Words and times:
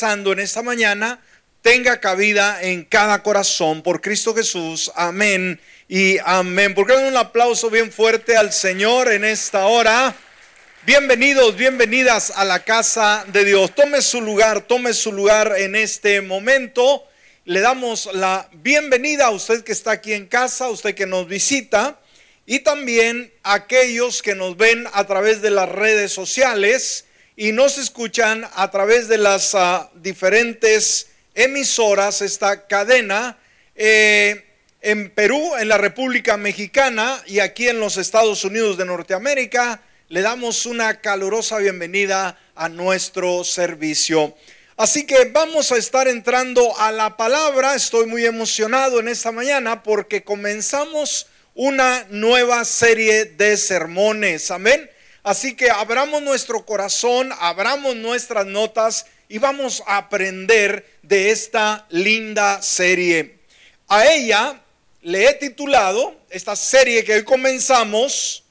en 0.00 0.38
esta 0.38 0.62
mañana 0.62 1.20
tenga 1.60 2.00
cabida 2.00 2.62
en 2.62 2.82
cada 2.82 3.22
corazón 3.22 3.82
por 3.82 4.00
Cristo 4.00 4.34
Jesús. 4.34 4.90
Amén 4.94 5.60
y 5.86 6.16
amén. 6.24 6.74
¿Por 6.74 6.86
qué 6.86 6.94
un 6.94 7.14
aplauso 7.14 7.68
bien 7.68 7.92
fuerte 7.92 8.34
al 8.34 8.54
Señor 8.54 9.12
en 9.12 9.22
esta 9.22 9.66
hora? 9.66 10.16
Bienvenidos, 10.86 11.56
bienvenidas 11.56 12.32
a 12.34 12.46
la 12.46 12.60
casa 12.64 13.26
de 13.28 13.44
Dios. 13.44 13.74
Tome 13.74 14.00
su 14.00 14.22
lugar, 14.22 14.62
tome 14.62 14.94
su 14.94 15.12
lugar 15.12 15.56
en 15.58 15.76
este 15.76 16.22
momento. 16.22 17.04
Le 17.44 17.60
damos 17.60 18.08
la 18.14 18.48
bienvenida 18.54 19.26
a 19.26 19.30
usted 19.30 19.62
que 19.62 19.72
está 19.72 19.90
aquí 19.90 20.14
en 20.14 20.26
casa, 20.26 20.66
a 20.66 20.70
usted 20.70 20.94
que 20.94 21.04
nos 21.04 21.28
visita 21.28 22.00
y 22.46 22.60
también 22.60 23.30
a 23.42 23.54
aquellos 23.54 24.22
que 24.22 24.34
nos 24.34 24.56
ven 24.56 24.86
a 24.94 25.06
través 25.06 25.42
de 25.42 25.50
las 25.50 25.68
redes 25.68 26.12
sociales 26.12 27.04
y 27.36 27.52
nos 27.52 27.78
escuchan 27.78 28.46
a 28.54 28.70
través 28.70 29.08
de 29.08 29.18
las 29.18 29.54
ah, 29.54 29.90
diferentes 29.94 31.08
emisoras, 31.34 32.20
esta 32.20 32.66
cadena 32.66 33.38
eh, 33.74 34.44
en 34.80 35.10
Perú, 35.10 35.54
en 35.58 35.68
la 35.68 35.78
República 35.78 36.36
Mexicana 36.36 37.22
y 37.26 37.38
aquí 37.38 37.68
en 37.68 37.80
los 37.80 37.96
Estados 37.96 38.44
Unidos 38.44 38.76
de 38.76 38.84
Norteamérica. 38.84 39.80
Le 40.08 40.20
damos 40.20 40.66
una 40.66 41.00
calurosa 41.00 41.56
bienvenida 41.58 42.38
a 42.54 42.68
nuestro 42.68 43.44
servicio. 43.44 44.36
Así 44.76 45.06
que 45.06 45.24
vamos 45.26 45.72
a 45.72 45.78
estar 45.78 46.08
entrando 46.08 46.78
a 46.78 46.92
la 46.92 47.16
palabra. 47.16 47.74
Estoy 47.74 48.06
muy 48.06 48.26
emocionado 48.26 49.00
en 49.00 49.08
esta 49.08 49.32
mañana 49.32 49.82
porque 49.82 50.22
comenzamos 50.22 51.28
una 51.54 52.06
nueva 52.10 52.64
serie 52.64 53.24
de 53.24 53.56
sermones. 53.56 54.50
Amén. 54.50 54.90
Así 55.22 55.54
que 55.54 55.70
abramos 55.70 56.20
nuestro 56.20 56.66
corazón, 56.66 57.30
abramos 57.38 57.94
nuestras 57.94 58.44
notas 58.46 59.06
y 59.28 59.38
vamos 59.38 59.82
a 59.86 59.98
aprender 59.98 60.98
de 61.02 61.30
esta 61.30 61.86
linda 61.90 62.60
serie. 62.60 63.38
A 63.86 64.06
ella 64.06 64.60
le 65.02 65.28
he 65.28 65.34
titulado, 65.34 66.16
esta 66.28 66.56
serie 66.56 67.04
que 67.04 67.14
hoy 67.14 67.24
comenzamos, 67.24 68.42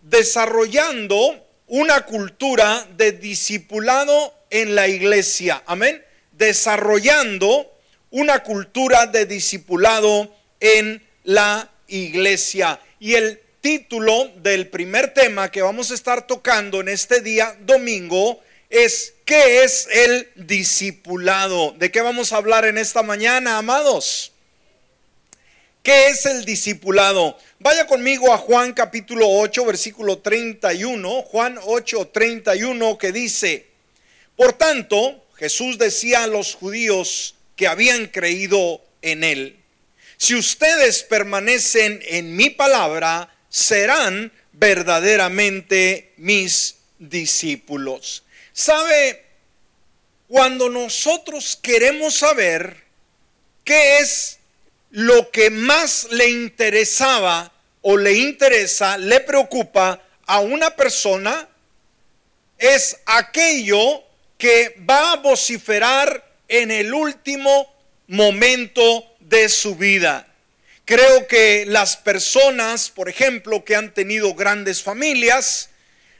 desarrollando 0.00 1.46
una 1.66 2.06
cultura 2.06 2.86
de 2.96 3.12
discipulado 3.12 4.34
en 4.50 4.74
la 4.74 4.88
iglesia. 4.88 5.62
Amén. 5.66 6.02
Desarrollando 6.32 7.70
una 8.10 8.42
cultura 8.42 9.06
de 9.06 9.26
discipulado 9.26 10.34
en 10.60 11.02
la 11.24 11.70
iglesia. 11.86 12.80
Y 12.98 13.14
el 13.14 13.40
título 13.64 14.30
del 14.42 14.68
primer 14.68 15.14
tema 15.14 15.50
que 15.50 15.62
vamos 15.62 15.90
a 15.90 15.94
estar 15.94 16.26
tocando 16.26 16.82
en 16.82 16.88
este 16.90 17.22
día 17.22 17.56
domingo 17.60 18.42
es 18.68 19.14
¿qué 19.24 19.64
es 19.64 19.88
el 19.90 20.28
discipulado? 20.34 21.74
¿De 21.78 21.90
qué 21.90 22.02
vamos 22.02 22.34
a 22.34 22.36
hablar 22.36 22.66
en 22.66 22.76
esta 22.76 23.02
mañana, 23.02 23.56
amados? 23.56 24.32
¿Qué 25.82 26.08
es 26.08 26.26
el 26.26 26.44
discipulado? 26.44 27.38
Vaya 27.58 27.86
conmigo 27.86 28.34
a 28.34 28.36
Juan 28.36 28.74
capítulo 28.74 29.26
8, 29.30 29.64
versículo 29.64 30.18
31, 30.18 31.22
Juan 31.22 31.58
8, 31.62 32.10
31, 32.12 32.98
que 32.98 33.12
dice, 33.12 33.66
por 34.36 34.52
tanto, 34.52 35.24
Jesús 35.36 35.78
decía 35.78 36.24
a 36.24 36.26
los 36.26 36.54
judíos 36.54 37.34
que 37.56 37.66
habían 37.66 38.08
creído 38.08 38.82
en 39.00 39.24
él, 39.24 39.56
si 40.18 40.34
ustedes 40.34 41.02
permanecen 41.02 42.02
en 42.06 42.36
mi 42.36 42.50
palabra, 42.50 43.33
serán 43.54 44.32
verdaderamente 44.50 46.12
mis 46.16 46.74
discípulos. 46.98 48.24
¿Sabe? 48.52 49.22
Cuando 50.26 50.68
nosotros 50.68 51.56
queremos 51.62 52.16
saber 52.16 52.82
qué 53.62 53.98
es 53.98 54.38
lo 54.90 55.30
que 55.30 55.50
más 55.50 56.08
le 56.10 56.30
interesaba 56.30 57.52
o 57.82 57.96
le 57.96 58.14
interesa, 58.14 58.98
le 58.98 59.20
preocupa 59.20 60.02
a 60.26 60.40
una 60.40 60.74
persona, 60.74 61.48
es 62.58 62.96
aquello 63.06 64.02
que 64.36 64.74
va 64.90 65.12
a 65.12 65.16
vociferar 65.18 66.28
en 66.48 66.72
el 66.72 66.92
último 66.92 67.72
momento 68.08 69.14
de 69.20 69.48
su 69.48 69.76
vida. 69.76 70.33
Creo 70.84 71.26
que 71.26 71.64
las 71.66 71.96
personas, 71.96 72.90
por 72.90 73.08
ejemplo, 73.08 73.64
que 73.64 73.74
han 73.74 73.94
tenido 73.94 74.34
grandes 74.34 74.82
familias, 74.82 75.70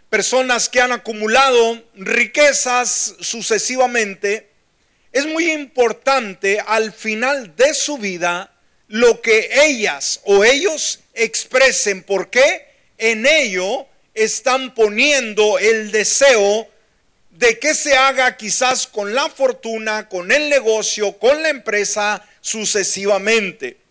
personas 0.09 0.71
que 0.71 0.81
han 0.81 0.93
acumulado 0.93 1.83
riquezas 1.95 3.15
sucesivamente, 3.21 4.49
es 5.13 5.27
muy 5.27 5.51
importante 5.51 6.61
al 6.67 6.93
final 6.93 7.55
de 7.57 7.75
su 7.75 7.99
vida 7.99 8.53
lo 8.89 9.21
que 9.21 9.51
ellas 9.67 10.21
o 10.25 10.45
ellos 10.45 11.01
expresen, 11.13 12.03
porque 12.03 12.67
en 12.97 13.27
ello 13.27 13.87
están 14.15 14.75
poniendo 14.75 15.59
el 15.59 15.93
deseo 15.93 16.69
de 17.31 17.59
que 17.59 17.75
se 17.75 17.97
haga 17.97 18.37
quizás 18.39 18.87
con 18.87 19.15
la 19.15 19.29
fortuna, 19.29 20.09
con 20.09 20.33
el 20.33 20.49
negocio, 20.49 21.19
con 21.19 21.43
la 21.43 21.51
empresa 21.51 22.27
sucesivamente. 22.41 23.84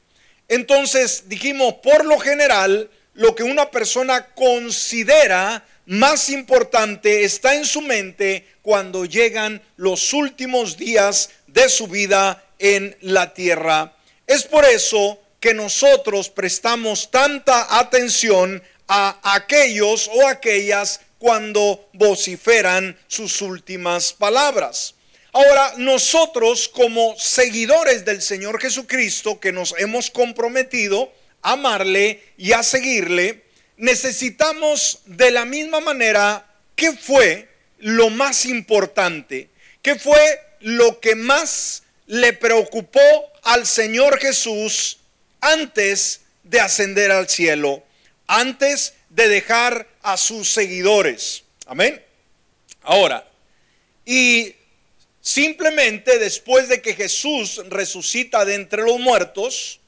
Entonces 0.53 1.23
dijimos, 1.29 1.73
por 1.81 2.05
lo 2.05 2.19
general, 2.19 2.87
lo 3.15 3.33
que 3.33 3.41
una 3.41 3.71
persona 3.71 4.27
considera 4.35 5.65
más 5.87 6.29
importante 6.29 7.23
está 7.23 7.55
en 7.55 7.65
su 7.65 7.81
mente 7.81 8.47
cuando 8.61 9.05
llegan 9.05 9.63
los 9.77 10.13
últimos 10.13 10.77
días 10.77 11.31
de 11.47 11.67
su 11.69 11.87
vida 11.87 12.45
en 12.59 12.95
la 13.01 13.33
tierra. 13.33 13.95
Es 14.27 14.43
por 14.43 14.63
eso 14.65 15.19
que 15.39 15.55
nosotros 15.55 16.29
prestamos 16.29 17.09
tanta 17.09 17.79
atención 17.79 18.61
a 18.87 19.33
aquellos 19.33 20.07
o 20.13 20.27
aquellas 20.27 20.99
cuando 21.17 21.89
vociferan 21.93 22.95
sus 23.07 23.41
últimas 23.41 24.13
palabras. 24.13 24.93
Ahora, 25.35 25.73
nosotros 25.77 26.69
como 26.69 27.15
seguidores 27.17 28.05
del 28.05 28.21
Señor 28.21 28.61
Jesucristo, 28.61 29.39
que 29.39 29.51
nos 29.51 29.73
hemos 29.79 30.11
comprometido 30.11 31.11
a 31.41 31.53
amarle 31.53 32.21
y 32.37 32.51
a 32.51 32.61
seguirle, 32.61 33.43
necesitamos 33.77 34.99
de 35.05 35.31
la 35.31 35.43
misma 35.43 35.79
manera 35.79 36.45
qué 36.75 36.91
fue 36.93 37.49
lo 37.79 38.11
más 38.11 38.45
importante, 38.45 39.49
qué 39.81 39.95
fue 39.95 40.39
lo 40.59 40.99
que 40.99 41.15
más 41.15 41.81
le 42.05 42.33
preocupó 42.33 43.01
al 43.41 43.65
Señor 43.65 44.19
Jesús 44.19 44.99
antes 45.41 46.21
de 46.43 46.59
ascender 46.59 47.09
al 47.11 47.27
cielo, 47.27 47.83
antes 48.27 48.93
de 49.09 49.29
dejar 49.29 49.87
a 50.03 50.15
sus 50.15 50.53
seguidores. 50.53 51.43
Amén. 51.65 51.99
Ahora, 52.83 53.27
y 54.05 54.55
Simplemente 55.23 56.19
después 56.19 56.67
de 56.67 56.81
que 56.81 56.95
Jesús 56.95 57.61
resucita 57.69 58.43
de 58.43 58.55
entre 58.55 58.81
los 58.81 58.99
muertos 58.99 59.79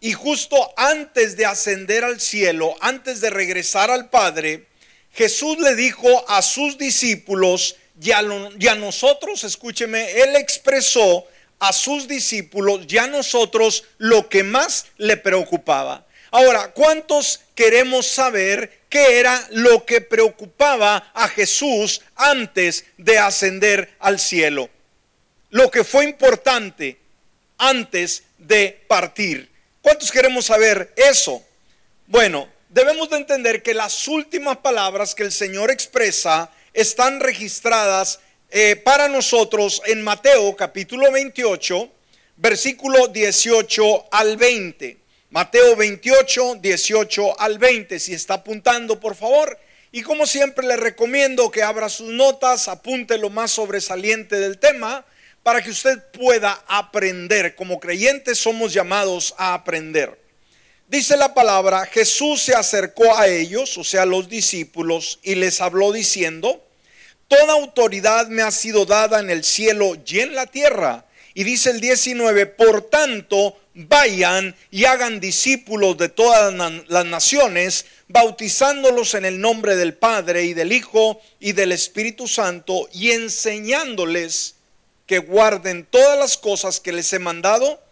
y 0.00 0.12
justo 0.12 0.72
antes 0.76 1.36
de 1.36 1.44
ascender 1.44 2.04
al 2.04 2.20
cielo, 2.20 2.76
antes 2.80 3.20
de 3.20 3.30
regresar 3.30 3.90
al 3.90 4.10
Padre, 4.10 4.68
Jesús 5.12 5.58
le 5.58 5.74
dijo 5.74 6.24
a 6.28 6.40
sus 6.40 6.78
discípulos 6.78 7.74
y 8.00 8.12
a, 8.12 8.22
nosotros, 8.76 9.42
escúcheme, 9.42 10.08
Él 10.12 10.36
expresó 10.36 11.26
a 11.58 11.72
sus 11.72 12.06
discípulos 12.06 12.82
y 12.88 12.96
a 12.98 13.08
nosotros 13.08 13.82
lo 13.98 14.28
que 14.28 14.44
más 14.44 14.86
le 14.98 15.16
preocupaba. 15.16 16.06
Ahora, 16.30 16.70
¿cuántos 16.70 17.40
queremos 17.56 18.06
saber 18.06 18.79
qué 18.90 19.20
era 19.20 19.48
lo 19.52 19.86
que 19.86 20.02
preocupaba 20.02 21.10
a 21.14 21.28
Jesús 21.28 22.02
antes 22.16 22.84
de 22.98 23.18
ascender 23.18 23.94
al 24.00 24.20
cielo? 24.20 24.68
Lo 25.48 25.70
que 25.70 25.84
fue 25.84 26.04
importante 26.04 26.98
antes 27.56 28.24
de 28.36 28.84
partir. 28.86 29.48
¿Cuántos 29.80 30.10
queremos 30.10 30.46
saber 30.46 30.92
eso? 30.96 31.42
Bueno, 32.06 32.48
debemos 32.68 33.08
de 33.08 33.18
entender 33.18 33.62
que 33.62 33.72
las 33.72 34.08
últimas 34.08 34.58
palabras 34.58 35.14
que 35.14 35.22
el 35.22 35.32
Señor 35.32 35.70
expresa 35.70 36.50
están 36.74 37.20
registradas 37.20 38.20
eh, 38.50 38.76
para 38.76 39.08
nosotros 39.08 39.80
en 39.86 40.02
Mateo 40.02 40.56
capítulo 40.56 41.10
28, 41.12 41.88
versículo 42.36 43.08
18 43.08 44.08
al 44.10 44.36
20. 44.36 44.98
Mateo 45.30 45.76
28, 45.76 46.56
18 46.56 47.40
al 47.40 47.58
20. 47.58 48.00
Si 48.00 48.12
está 48.12 48.34
apuntando, 48.34 48.98
por 48.98 49.14
favor. 49.14 49.56
Y 49.92 50.02
como 50.02 50.26
siempre 50.26 50.66
le 50.66 50.76
recomiendo 50.76 51.52
que 51.52 51.62
abra 51.62 51.88
sus 51.88 52.08
notas, 52.08 52.66
apunte 52.66 53.16
lo 53.16 53.30
más 53.30 53.52
sobresaliente 53.52 54.40
del 54.40 54.58
tema 54.58 55.04
para 55.44 55.62
que 55.62 55.70
usted 55.70 56.02
pueda 56.12 56.64
aprender. 56.66 57.54
Como 57.54 57.78
creyentes 57.78 58.38
somos 58.38 58.72
llamados 58.72 59.32
a 59.38 59.54
aprender. 59.54 60.18
Dice 60.88 61.16
la 61.16 61.32
palabra, 61.32 61.86
Jesús 61.86 62.42
se 62.42 62.56
acercó 62.56 63.16
a 63.16 63.28
ellos, 63.28 63.78
o 63.78 63.84
sea, 63.84 64.02
a 64.02 64.06
los 64.06 64.28
discípulos, 64.28 65.20
y 65.22 65.36
les 65.36 65.60
habló 65.60 65.92
diciendo, 65.92 66.60
toda 67.28 67.52
autoridad 67.52 68.26
me 68.26 68.42
ha 68.42 68.50
sido 68.50 68.84
dada 68.84 69.20
en 69.20 69.30
el 69.30 69.44
cielo 69.44 69.96
y 70.04 70.18
en 70.18 70.34
la 70.34 70.46
tierra. 70.46 71.06
Y 71.34 71.44
dice 71.44 71.70
el 71.70 71.80
19, 71.80 72.46
por 72.46 72.82
tanto, 72.82 73.56
vayan 73.88 74.54
y 74.70 74.84
hagan 74.84 75.20
discípulos 75.20 75.96
de 75.96 76.08
todas 76.08 76.54
las 76.88 77.06
naciones, 77.06 77.86
bautizándolos 78.08 79.14
en 79.14 79.24
el 79.24 79.40
nombre 79.40 79.76
del 79.76 79.94
Padre 79.94 80.44
y 80.44 80.54
del 80.54 80.72
Hijo 80.72 81.20
y 81.38 81.52
del 81.52 81.72
Espíritu 81.72 82.26
Santo 82.26 82.88
y 82.92 83.12
enseñándoles 83.12 84.56
que 85.06 85.18
guarden 85.18 85.86
todas 85.90 86.18
las 86.18 86.36
cosas 86.36 86.80
que 86.80 86.92
les 86.92 87.12
he 87.12 87.18
mandado. 87.18 87.82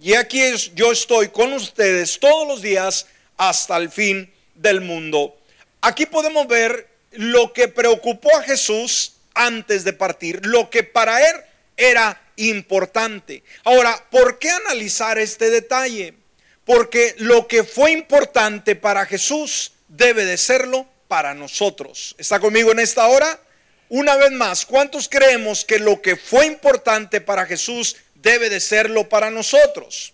Y 0.00 0.14
aquí 0.14 0.42
yo 0.74 0.92
estoy 0.92 1.28
con 1.28 1.52
ustedes 1.52 2.18
todos 2.20 2.46
los 2.46 2.62
días 2.62 3.06
hasta 3.36 3.76
el 3.76 3.90
fin 3.90 4.32
del 4.54 4.80
mundo. 4.80 5.36
Aquí 5.80 6.06
podemos 6.06 6.46
ver 6.46 6.88
lo 7.12 7.52
que 7.52 7.68
preocupó 7.68 8.36
a 8.36 8.42
Jesús 8.42 9.14
antes 9.34 9.84
de 9.84 9.92
partir, 9.92 10.44
lo 10.44 10.70
que 10.70 10.82
para 10.82 11.28
él 11.28 11.36
era 11.76 12.20
importante. 12.36 13.42
Ahora, 13.64 14.04
¿por 14.10 14.38
qué 14.38 14.50
analizar 14.50 15.18
este 15.18 15.50
detalle? 15.50 16.14
Porque 16.64 17.14
lo 17.18 17.46
que 17.46 17.64
fue 17.64 17.92
importante 17.92 18.76
para 18.76 19.06
Jesús 19.06 19.72
debe 19.88 20.24
de 20.24 20.36
serlo 20.36 20.86
para 21.08 21.34
nosotros. 21.34 22.14
¿Está 22.18 22.40
conmigo 22.40 22.72
en 22.72 22.80
esta 22.80 23.06
hora? 23.06 23.40
Una 23.88 24.16
vez 24.16 24.32
más, 24.32 24.66
¿cuántos 24.66 25.08
creemos 25.08 25.64
que 25.64 25.78
lo 25.78 26.02
que 26.02 26.16
fue 26.16 26.46
importante 26.46 27.20
para 27.20 27.46
Jesús 27.46 27.96
debe 28.14 28.50
de 28.50 28.58
serlo 28.58 29.08
para 29.08 29.30
nosotros? 29.30 30.12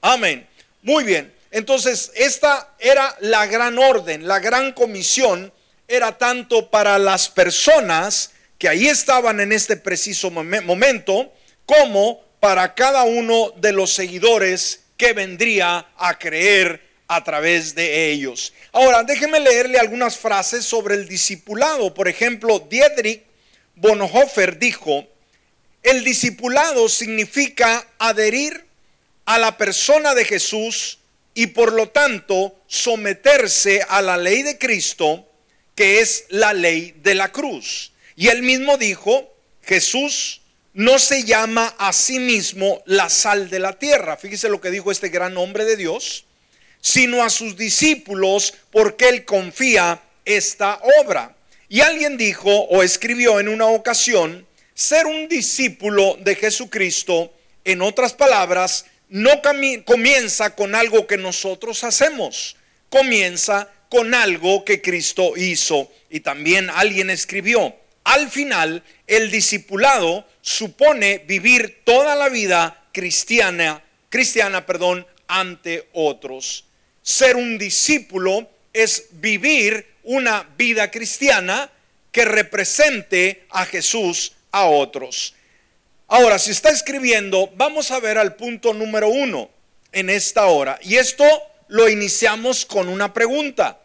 Amén. 0.00 0.48
Muy 0.82 1.04
bien. 1.04 1.34
Entonces, 1.50 2.12
esta 2.14 2.74
era 2.78 3.14
la 3.20 3.44
gran 3.46 3.78
orden, 3.78 4.26
la 4.26 4.38
gran 4.38 4.72
comisión 4.72 5.52
era 5.88 6.16
tanto 6.16 6.70
para 6.70 6.98
las 6.98 7.28
personas 7.28 8.30
que 8.60 8.68
ahí 8.68 8.88
estaban 8.88 9.40
en 9.40 9.52
este 9.52 9.78
preciso 9.78 10.30
momento, 10.30 11.32
como 11.64 12.22
para 12.40 12.74
cada 12.74 13.04
uno 13.04 13.54
de 13.56 13.72
los 13.72 13.94
seguidores 13.94 14.80
que 14.98 15.14
vendría 15.14 15.88
a 15.96 16.18
creer 16.18 16.86
a 17.08 17.24
través 17.24 17.74
de 17.74 18.10
ellos. 18.10 18.52
Ahora, 18.72 19.02
déjenme 19.02 19.40
leerle 19.40 19.78
algunas 19.78 20.18
frases 20.18 20.66
sobre 20.66 20.94
el 20.96 21.08
discipulado. 21.08 21.94
Por 21.94 22.06
ejemplo, 22.06 22.60
Diedrich 22.60 23.24
Bonhoeffer 23.76 24.58
dijo, 24.58 25.08
el 25.82 26.04
discipulado 26.04 26.90
significa 26.90 27.88
adherir 27.98 28.66
a 29.24 29.38
la 29.38 29.56
persona 29.56 30.14
de 30.14 30.26
Jesús 30.26 30.98
y 31.32 31.46
por 31.46 31.72
lo 31.72 31.88
tanto 31.88 32.60
someterse 32.66 33.80
a 33.88 34.02
la 34.02 34.18
ley 34.18 34.42
de 34.42 34.58
Cristo, 34.58 35.26
que 35.74 36.00
es 36.00 36.26
la 36.28 36.52
ley 36.52 36.94
de 37.02 37.14
la 37.14 37.32
cruz. 37.32 37.89
Y 38.20 38.28
él 38.28 38.42
mismo 38.42 38.76
dijo, 38.76 39.34
Jesús 39.62 40.42
no 40.74 40.98
se 40.98 41.24
llama 41.24 41.74
a 41.78 41.90
sí 41.94 42.18
mismo 42.18 42.82
la 42.84 43.08
sal 43.08 43.48
de 43.48 43.58
la 43.58 43.78
tierra. 43.78 44.18
Fíjese 44.18 44.50
lo 44.50 44.60
que 44.60 44.70
dijo 44.70 44.92
este 44.92 45.08
gran 45.08 45.38
hombre 45.38 45.64
de 45.64 45.74
Dios, 45.78 46.26
sino 46.82 47.24
a 47.24 47.30
sus 47.30 47.56
discípulos 47.56 48.52
porque 48.70 49.08
él 49.08 49.24
confía 49.24 50.02
esta 50.26 50.78
obra. 51.00 51.34
Y 51.70 51.80
alguien 51.80 52.18
dijo 52.18 52.50
o 52.50 52.82
escribió 52.82 53.40
en 53.40 53.48
una 53.48 53.68
ocasión, 53.68 54.46
ser 54.74 55.06
un 55.06 55.26
discípulo 55.26 56.18
de 56.20 56.34
Jesucristo, 56.34 57.32
en 57.64 57.80
otras 57.80 58.12
palabras, 58.12 58.84
no 59.08 59.30
comienza 59.86 60.54
con 60.54 60.74
algo 60.74 61.06
que 61.06 61.16
nosotros 61.16 61.84
hacemos, 61.84 62.54
comienza 62.90 63.72
con 63.88 64.12
algo 64.12 64.62
que 64.66 64.82
Cristo 64.82 65.38
hizo. 65.38 65.90
Y 66.10 66.20
también 66.20 66.68
alguien 66.68 67.08
escribió, 67.08 67.79
al 68.10 68.28
final, 68.28 68.82
el 69.06 69.30
discipulado 69.30 70.26
supone 70.40 71.18
vivir 71.18 71.82
toda 71.84 72.16
la 72.16 72.28
vida 72.28 72.88
cristiana, 72.92 73.84
cristiana, 74.08 74.66
perdón, 74.66 75.06
ante 75.28 75.88
otros. 75.92 76.64
Ser 77.02 77.36
un 77.36 77.56
discípulo 77.56 78.50
es 78.72 79.06
vivir 79.12 79.86
una 80.02 80.42
vida 80.58 80.90
cristiana 80.90 81.70
que 82.10 82.24
represente 82.24 83.46
a 83.50 83.64
Jesús 83.64 84.32
a 84.50 84.64
otros. 84.64 85.34
Ahora, 86.08 86.40
si 86.40 86.50
está 86.50 86.70
escribiendo, 86.70 87.52
vamos 87.54 87.92
a 87.92 88.00
ver 88.00 88.18
al 88.18 88.34
punto 88.34 88.74
número 88.74 89.08
uno 89.08 89.50
en 89.92 90.10
esta 90.10 90.46
hora. 90.46 90.80
Y 90.82 90.96
esto 90.96 91.24
lo 91.68 91.88
iniciamos 91.88 92.66
con 92.66 92.88
una 92.88 93.14
pregunta. 93.14 93.79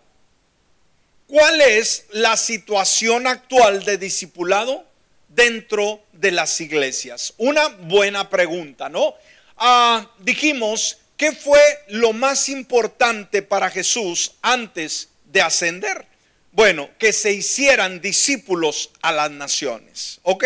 ¿Cuál 1.27 1.59
es 1.59 2.05
la 2.11 2.37
situación 2.37 3.25
actual 3.25 3.83
de 3.83 3.97
discipulado 3.97 4.85
dentro 5.29 6.03
de 6.13 6.31
las 6.31 6.61
iglesias? 6.61 7.33
Una 7.37 7.67
buena 7.67 8.29
pregunta, 8.29 8.89
¿no? 8.89 9.15
Ah, 9.57 10.11
dijimos, 10.19 10.99
¿qué 11.17 11.31
fue 11.31 11.59
lo 11.87 12.13
más 12.13 12.47
importante 12.49 13.41
para 13.41 13.71
Jesús 13.71 14.33
antes 14.43 15.09
de 15.25 15.41
ascender? 15.41 16.05
Bueno, 16.51 16.91
que 16.99 17.11
se 17.11 17.33
hicieran 17.33 18.01
discípulos 18.01 18.91
a 19.01 19.11
las 19.11 19.31
naciones, 19.31 20.19
¿ok? 20.21 20.45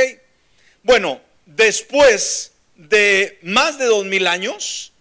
Bueno, 0.84 1.20
después 1.46 2.54
de 2.76 3.38
más 3.42 3.78
de 3.78 3.86
dos 3.86 4.06
mil 4.06 4.28
años, 4.28 4.94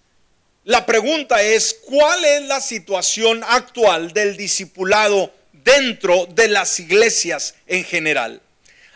la 0.65 0.85
pregunta 0.85 1.41
es, 1.41 1.73
¿cuál 1.87 2.25
es 2.25 2.43
la 2.43 2.61
situación 2.61 3.45
actual 3.47 4.13
del 4.13 4.37
discipulado 4.37 5.38
dentro 5.69 6.27
de 6.35 6.49
las 6.49 6.81
iglesias 6.81 7.55
en 7.67 7.85
general. 7.85 8.41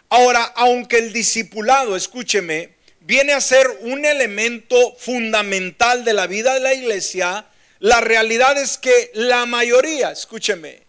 Ahora, 0.08 0.42
aunque 0.56 0.96
el 0.98 1.12
discipulado, 1.12 1.96
escúcheme, 1.96 2.70
viene 3.00 3.34
a 3.34 3.42
ser 3.42 3.66
un 3.80 4.06
elemento 4.06 4.96
fundamental 4.98 6.02
de 6.04 6.14
la 6.14 6.26
vida 6.26 6.54
de 6.54 6.60
la 6.60 6.72
iglesia, 6.72 7.44
la 7.78 8.00
realidad 8.00 8.56
es 8.56 8.78
que 8.78 9.10
la 9.12 9.44
mayoría, 9.44 10.12
escúcheme, 10.12 10.80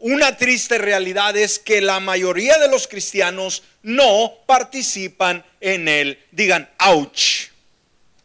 una 0.00 0.36
triste 0.36 0.76
realidad 0.78 1.36
es 1.36 1.60
que 1.60 1.80
la 1.80 2.00
mayoría 2.00 2.58
de 2.58 2.68
los 2.68 2.88
cristianos 2.88 3.62
no 3.82 4.38
participan 4.46 5.44
en 5.60 5.86
él. 5.86 6.18
Digan, 6.32 6.68
ouch. 6.80 7.50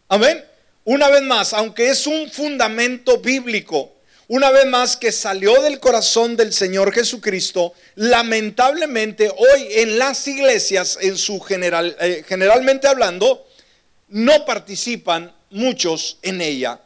Amén. 0.08 0.44
Una 0.84 1.10
vez 1.10 1.22
más, 1.22 1.54
aunque 1.54 1.90
es 1.90 2.08
un 2.08 2.30
fundamento 2.32 3.20
bíblico, 3.20 3.93
una 4.34 4.50
vez 4.50 4.66
más 4.66 4.98
que 4.98 5.12
salió 5.12 5.62
del 5.62 5.80
corazón 5.80 6.36
del 6.36 6.54
Señor 6.54 6.92
Jesucristo, 6.92 7.76
lamentablemente 7.94 9.30
hoy 9.30 9.68
en 9.70 10.00
las 10.00 10.28
iglesias, 10.28 10.98
en 11.02 11.20
su 11.20 11.40
general, 11.40 11.96
eh, 12.00 12.26
generalmente 12.28 12.88
hablando, 12.88 13.46
no 14.08 14.44
participan 14.44 15.32
muchos 15.52 16.18
en 16.24 16.42
ella. 16.42 16.82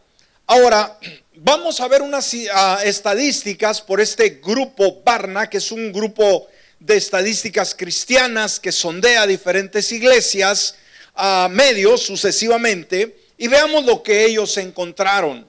Ahora, 0.46 1.00
vamos 1.36 1.80
a 1.80 1.88
ver 1.88 2.02
unas 2.02 2.36
ah, 2.54 2.82
estadísticas 2.84 3.82
por 3.82 4.02
este 4.02 4.42
grupo 4.44 5.02
Barna, 5.06 5.50
que 5.50 5.60
es 5.60 5.72
un 5.72 5.94
grupo 5.94 6.50
de 6.82 6.98
estadísticas 6.98 7.74
cristianas 7.74 8.60
que 8.60 8.74
sondea 8.74 9.26
diferentes 9.26 9.90
iglesias 9.94 10.76
a 11.16 11.48
medios 11.50 12.02
sucesivamente, 12.02 13.16
y 13.38 13.48
veamos 13.48 13.86
lo 13.86 14.04
que 14.04 14.26
ellos 14.26 14.58
encontraron. 14.58 15.47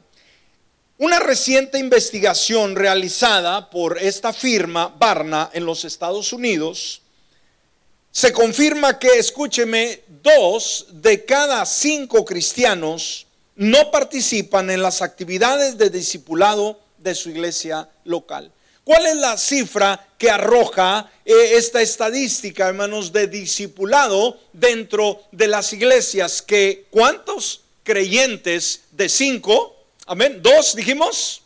Una 1.00 1.20
reciente 1.20 1.78
investigación 1.78 2.74
realizada 2.74 3.70
por 3.70 4.02
esta 4.02 4.32
firma 4.32 4.88
Barna 4.88 5.48
en 5.52 5.64
los 5.64 5.84
Estados 5.84 6.32
Unidos 6.32 7.02
se 8.10 8.32
confirma 8.32 8.98
que, 8.98 9.16
escúcheme, 9.16 10.02
dos 10.24 10.86
de 10.90 11.24
cada 11.24 11.64
cinco 11.66 12.24
cristianos 12.24 13.28
no 13.54 13.92
participan 13.92 14.70
en 14.70 14.82
las 14.82 15.00
actividades 15.00 15.78
de 15.78 15.88
discipulado 15.88 16.80
de 16.98 17.14
su 17.14 17.30
iglesia 17.30 17.88
local. 18.02 18.50
¿Cuál 18.82 19.06
es 19.06 19.16
la 19.18 19.36
cifra 19.36 20.04
que 20.18 20.32
arroja 20.32 21.08
eh, 21.24 21.50
esta 21.52 21.80
estadística, 21.80 22.66
hermanos, 22.66 23.12
de 23.12 23.28
discipulado 23.28 24.36
dentro 24.52 25.22
de 25.30 25.46
las 25.46 25.72
iglesias? 25.72 26.42
Que 26.42 26.86
cuántos 26.90 27.60
creyentes 27.84 28.80
de 28.90 29.08
cinco 29.08 29.77
Amén. 30.10 30.40
Dos, 30.42 30.74
dijimos. 30.74 31.42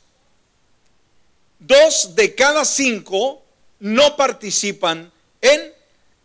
Dos 1.59 2.15
de 2.15 2.33
cada 2.37 2.65
cinco 2.65 3.43
no 3.81 4.17
participan 4.17 5.11
en 5.41 5.73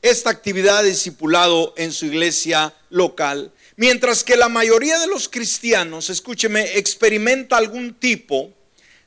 esta 0.04 0.30
actividad 0.30 0.84
de 0.84 0.90
discipulado 0.90 1.74
en 1.78 1.92
su 1.92 2.06
iglesia 2.06 2.76
local. 2.92 3.52
Mientras 3.76 4.24
que 4.24 4.38
la 4.38 4.50
mayoría 4.50 5.00
de 5.00 5.08
los 5.08 5.28
cristianos, 5.28 6.12
escúcheme, 6.12 6.78
experimenta 6.78 7.58
algún 7.58 7.96
tipo 7.96 8.52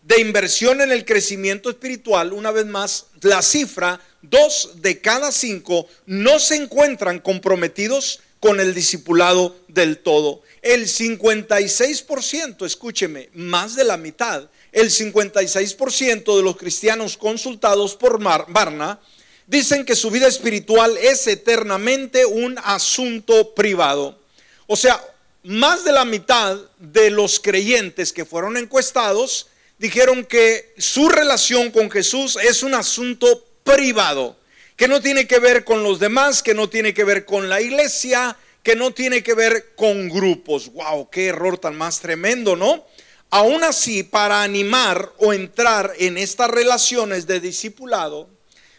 de 0.03 0.21
inversión 0.21 0.81
en 0.81 0.91
el 0.91 1.05
crecimiento 1.05 1.71
espiritual, 1.71 2.33
una 2.33 2.51
vez 2.51 2.67
más, 2.67 3.07
la 3.23 3.43
cifra, 3.43 4.01
dos 4.23 4.83
de 4.83 5.01
cada 5.01 5.31
cinco 5.31 5.87
no 6.05 6.41
se 6.41 6.57
encuentran 6.57 7.21
comprometidos 7.21 8.19
con 8.41 8.59
el 8.59 8.75
discipulado 8.75 9.57
del 9.69 9.99
todo. 9.99 10.43
El 10.63 10.87
56%, 10.87 12.67
escúcheme, 12.67 13.31
más 13.35 13.77
de 13.77 13.85
la 13.85 13.97
mitad, 13.97 14.49
el 14.73 14.91
56% 14.91 16.37
de 16.37 16.43
los 16.43 16.57
cristianos 16.57 17.17
consultados 17.17 17.97
por 17.97 18.23
Barna 18.23 19.01
dicen 19.47 19.85
que 19.85 19.97
su 19.97 20.11
vida 20.11 20.29
espiritual 20.29 20.97
es 20.99 21.27
eternamente 21.27 22.27
un 22.27 22.59
asunto 22.63 23.55
privado. 23.55 24.19
O 24.67 24.77
sea, 24.77 25.03
más 25.43 25.85
de 25.85 25.93
la 25.93 26.05
mitad 26.05 26.59
de 26.79 27.11
los 27.11 27.41
creyentes 27.41 28.13
que 28.13 28.27
fueron 28.27 28.57
encuestados 28.57 29.49
dijeron 29.79 30.25
que 30.27 30.75
su 30.77 31.09
relación 31.09 31.71
con 31.71 31.91
Jesús 31.91 32.37
es 32.43 32.63
un 32.63 32.75
asunto 32.75 33.47
privado, 33.65 34.37
que 34.77 34.87
no 34.87 35.01
tiene 35.01 35.27
que 35.27 35.39
ver 35.39 35.65
con 35.65 35.83
los 35.83 35.99
demás, 35.99 36.43
que 36.43 36.55
no 36.55 36.69
tiene 36.69 36.93
que 36.93 37.05
ver 37.05 37.25
con 37.25 37.49
la 37.49 37.63
iglesia, 37.63 38.37
que 38.63 38.77
no 38.77 38.93
tiene 38.93 39.23
que 39.23 39.35
ver 39.35 39.75
con 39.75 40.09
grupos. 40.09 40.73
¡Wow! 40.73 41.09
¡Qué 41.11 41.27
error 41.27 41.59
tan 41.59 41.77
más 41.77 42.01
tremendo, 42.01 42.57
¿no? 42.57 42.85
Aún 43.31 43.63
así, 43.63 44.03
para 44.03 44.43
animar 44.43 45.13
o 45.19 45.33
entrar 45.33 45.93
en 45.99 46.19
estas 46.19 46.51
relaciones 46.51 47.27
de 47.27 47.41
discipulado, 47.41 48.29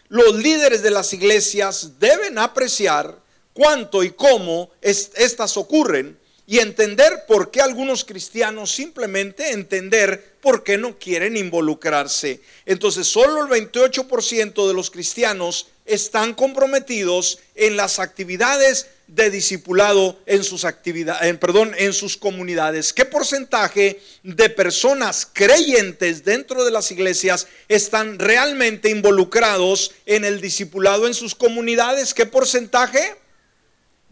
los 0.08 0.34
líderes 0.34 0.82
de 0.82 0.90
las 0.90 1.12
iglesias 1.14 1.98
deben 1.98 2.38
apreciar 2.38 3.18
cuánto 3.54 4.02
y 4.02 4.10
cómo 4.10 4.70
estas 4.82 5.56
ocurren 5.56 6.18
y 6.46 6.58
entender 6.58 7.24
por 7.26 7.50
qué 7.50 7.62
algunos 7.62 8.04
cristianos 8.04 8.70
simplemente 8.70 9.52
entender 9.52 10.36
por 10.42 10.64
qué 10.64 10.76
no 10.76 10.98
quieren 10.98 11.36
involucrarse. 11.36 12.42
Entonces, 12.66 13.06
solo 13.06 13.42
el 13.42 13.70
28% 13.70 14.68
de 14.68 14.74
los 14.74 14.90
cristianos 14.90 15.68
están 15.84 16.34
comprometidos 16.34 17.38
en 17.54 17.76
las 17.76 17.98
actividades 17.98 18.86
de 19.06 19.30
discipulado 19.30 20.18
en 20.26 20.42
sus 20.42 20.64
actividades, 20.64 21.36
perdón, 21.36 21.74
en 21.76 21.92
sus 21.92 22.16
comunidades. 22.16 22.94
¿Qué 22.94 23.04
porcentaje 23.04 24.00
de 24.22 24.48
personas 24.48 25.28
creyentes 25.30 26.24
dentro 26.24 26.64
de 26.64 26.70
las 26.70 26.90
iglesias 26.90 27.46
están 27.68 28.18
realmente 28.18 28.88
involucrados 28.88 29.92
en 30.06 30.24
el 30.24 30.40
discipulado 30.40 31.06
en 31.06 31.14
sus 31.14 31.34
comunidades? 31.34 32.14
¿Qué 32.14 32.24
porcentaje? 32.24 33.16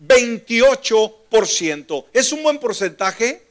28%. 0.06 2.04
¿Es 2.12 2.32
un 2.32 2.42
buen 2.42 2.58
porcentaje? 2.58 3.42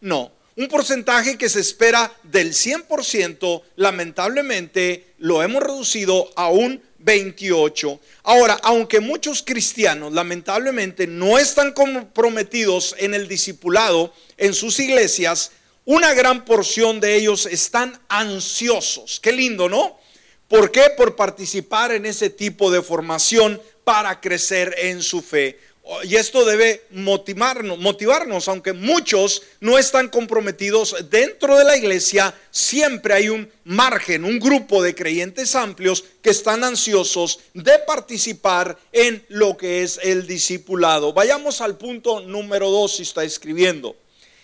No. 0.00 0.32
Un 0.56 0.68
porcentaje 0.68 1.38
que 1.38 1.48
se 1.48 1.60
espera 1.60 2.12
del 2.24 2.52
100%, 2.52 3.62
lamentablemente 3.76 5.14
lo 5.18 5.42
hemos 5.42 5.62
reducido 5.62 6.30
a 6.36 6.50
un 6.50 6.82
28. 7.00 8.00
Ahora, 8.22 8.58
aunque 8.62 9.00
muchos 9.00 9.42
cristianos 9.42 10.12
lamentablemente 10.12 11.06
no 11.06 11.38
están 11.38 11.72
comprometidos 11.72 12.94
en 12.98 13.14
el 13.14 13.26
discipulado 13.26 14.12
en 14.36 14.54
sus 14.54 14.78
iglesias, 14.78 15.52
una 15.84 16.14
gran 16.14 16.44
porción 16.44 17.00
de 17.00 17.16
ellos 17.16 17.46
están 17.46 17.98
ansiosos. 18.08 19.18
Qué 19.20 19.32
lindo, 19.32 19.68
¿no? 19.68 19.98
¿Por 20.46 20.70
qué? 20.70 20.84
Por 20.96 21.16
participar 21.16 21.92
en 21.92 22.06
ese 22.06 22.28
tipo 22.28 22.70
de 22.70 22.82
formación 22.82 23.60
para 23.84 24.20
crecer 24.20 24.74
en 24.78 25.02
su 25.02 25.22
fe. 25.22 25.58
Y 26.04 26.14
esto 26.14 26.44
debe 26.44 26.84
motivarnos, 26.90 27.78
motivarnos, 27.78 28.46
aunque 28.46 28.72
muchos 28.72 29.42
no 29.58 29.76
están 29.76 30.08
comprometidos 30.08 30.94
dentro 31.10 31.56
de 31.56 31.64
la 31.64 31.76
iglesia, 31.76 32.32
siempre 32.52 33.14
hay 33.14 33.28
un 33.28 33.50
margen, 33.64 34.24
un 34.24 34.38
grupo 34.38 34.82
de 34.82 34.94
creyentes 34.94 35.56
amplios 35.56 36.04
que 36.22 36.30
están 36.30 36.62
ansiosos 36.62 37.40
de 37.54 37.76
participar 37.80 38.78
en 38.92 39.24
lo 39.28 39.56
que 39.56 39.82
es 39.82 39.98
el 40.04 40.28
discipulado. 40.28 41.12
Vayamos 41.12 41.60
al 41.60 41.76
punto 41.76 42.20
número 42.20 42.70
dos 42.70 42.96
si 42.96 43.02
está 43.02 43.24
escribiendo. 43.24 43.96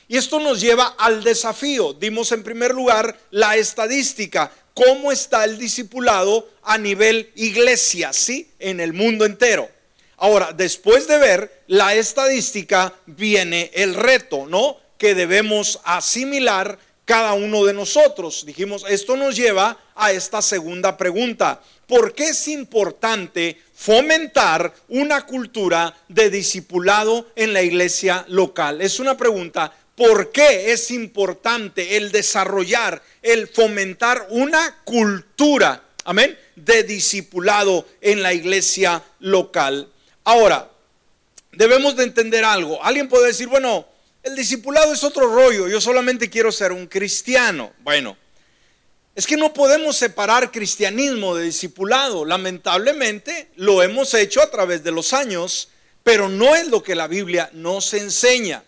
Y 0.08 0.16
esto 0.16 0.40
nos 0.40 0.60
lleva 0.60 0.96
al 0.98 1.22
desafío. 1.22 1.92
Dimos 1.92 2.32
en 2.32 2.42
primer 2.42 2.74
lugar 2.74 3.18
la 3.30 3.56
estadística, 3.56 4.52
cómo 4.74 5.12
está 5.12 5.44
el 5.44 5.58
discipulado 5.58 6.48
a 6.62 6.76
nivel 6.76 7.30
iglesia, 7.36 8.12
¿sí? 8.12 8.50
En 8.58 8.80
el 8.80 8.92
mundo 8.92 9.24
entero. 9.24 9.75
Ahora, 10.18 10.52
después 10.52 11.06
de 11.06 11.18
ver 11.18 11.62
la 11.66 11.94
estadística, 11.94 12.94
viene 13.06 13.70
el 13.75 13.94
reto, 13.94 14.46
¿no? 14.46 14.78
Que 14.96 15.14
debemos 15.14 15.80
asimilar 15.85 16.78
cada 17.04 17.35
uno 17.35 17.64
de 17.64 17.75
nosotros. 17.75 18.44
Dijimos, 18.46 18.85
esto 18.88 19.16
nos 19.16 19.37
lleva 19.37 19.78
a 19.94 20.12
esta 20.12 20.40
segunda 20.40 20.96
pregunta. 20.96 21.61
¿Por 21.87 22.14
qué 22.14 22.30
es 22.30 22.49
importante 22.49 23.61
fomentar 23.75 24.75
una 24.88 25.25
cultura 25.25 25.94
de 26.08 26.30
discipulado 26.30 27.28
en 27.37 27.52
la 27.52 27.62
iglesia 27.62 28.25
local? 28.28 28.80
Es 28.80 28.99
una 28.99 29.16
pregunta. 29.16 29.73
¿Por 29.94 30.32
qué 30.32 30.73
es 30.73 30.90
importante 30.90 31.96
el 31.96 32.11
desarrollar, 32.11 33.02
el 33.23 33.49
fomentar 33.49 34.26
una 34.30 34.82
cultura, 34.85 35.85
amén, 36.04 36.37
de 36.56 36.82
discipulado 36.82 37.87
en 38.00 38.23
la 38.23 38.35
iglesia 38.35 39.02
local? 39.20 39.90
Ahora, 40.26 40.68
debemos 41.52 41.95
de 41.95 42.02
entender 42.02 42.45
algo. 42.45 42.83
Alguien 42.83 43.09
puede 43.09 43.28
decir, 43.28 43.47
bueno, 43.47 43.87
el 44.25 44.35
discipulado 44.35 44.92
es 44.92 45.04
otro 45.04 45.33
rollo, 45.33 45.68
yo 45.68 45.80
solamente 45.80 46.28
quiero 46.28 46.50
ser 46.50 46.73
un 46.73 46.88
cristiano. 46.88 47.73
Bueno, 47.85 48.16
es 49.14 49.25
que 49.25 49.37
no 49.37 49.54
podemos 49.54 49.97
separar 49.97 50.50
cristianismo 50.50 51.37
de 51.37 51.45
discipulado. 51.45 52.25
Lamentablemente 52.25 53.50
lo 53.54 53.85
hemos 53.85 54.14
hecho 54.14 54.42
a 54.42 54.50
través 54.50 54.83
de 54.83 54.90
los 54.90 55.12
años, 55.12 55.68
pero 56.02 56.28
no 56.28 56.56
es 56.56 56.66
lo 56.66 56.83
que 56.83 56.97
la 56.97 57.06
Biblia 57.06 57.49
nos 57.52 57.95
enseña. 57.95 58.64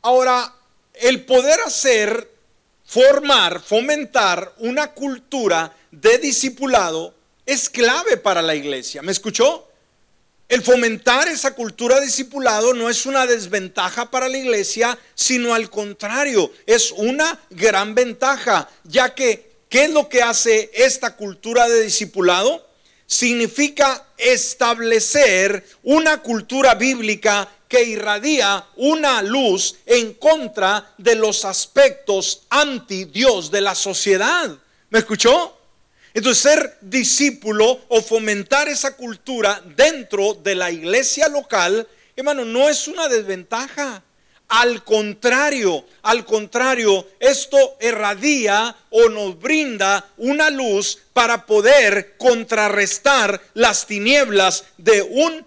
Ahora, 0.00 0.54
el 0.94 1.26
poder 1.26 1.60
hacer, 1.60 2.26
formar, 2.86 3.60
fomentar 3.60 4.54
una 4.56 4.92
cultura 4.92 5.76
de 5.90 6.16
discipulado 6.16 7.14
es 7.44 7.68
clave 7.68 8.16
para 8.16 8.40
la 8.40 8.54
iglesia. 8.54 9.02
¿Me 9.02 9.12
escuchó? 9.12 9.69
El 10.50 10.62
fomentar 10.62 11.28
esa 11.28 11.54
cultura 11.54 12.00
de 12.00 12.06
discipulado 12.06 12.74
no 12.74 12.90
es 12.90 13.06
una 13.06 13.24
desventaja 13.24 14.10
para 14.10 14.28
la 14.28 14.36
iglesia, 14.36 14.98
sino 15.14 15.54
al 15.54 15.70
contrario, 15.70 16.52
es 16.66 16.90
una 16.90 17.38
gran 17.50 17.94
ventaja, 17.94 18.68
ya 18.82 19.14
que, 19.14 19.52
¿qué 19.68 19.84
es 19.84 19.90
lo 19.90 20.08
que 20.08 20.24
hace 20.24 20.68
esta 20.74 21.14
cultura 21.14 21.68
de 21.68 21.84
discipulado? 21.84 22.66
Significa 23.06 24.08
establecer 24.18 25.64
una 25.84 26.20
cultura 26.20 26.74
bíblica 26.74 27.48
que 27.68 27.84
irradia 27.84 28.66
una 28.74 29.22
luz 29.22 29.76
en 29.86 30.14
contra 30.14 30.94
de 30.98 31.14
los 31.14 31.44
aspectos 31.44 32.42
anti 32.50 33.04
Dios 33.04 33.52
de 33.52 33.60
la 33.60 33.76
sociedad. 33.76 34.58
¿Me 34.88 34.98
escuchó? 34.98 35.59
Entonces, 36.12 36.42
ser 36.42 36.78
discípulo 36.80 37.80
o 37.88 38.02
fomentar 38.02 38.68
esa 38.68 38.96
cultura 38.96 39.62
dentro 39.76 40.34
de 40.34 40.54
la 40.54 40.70
iglesia 40.70 41.28
local, 41.28 41.86
hermano, 42.16 42.44
no 42.44 42.68
es 42.68 42.88
una 42.88 43.08
desventaja. 43.08 44.02
Al 44.48 44.82
contrario, 44.82 45.84
al 46.02 46.24
contrario, 46.24 47.06
esto 47.20 47.76
irradia 47.80 48.74
o 48.90 49.08
nos 49.08 49.38
brinda 49.38 50.10
una 50.16 50.50
luz 50.50 50.98
para 51.12 51.46
poder 51.46 52.16
contrarrestar 52.18 53.40
las 53.54 53.86
tinieblas 53.86 54.64
de 54.76 55.02
un 55.02 55.46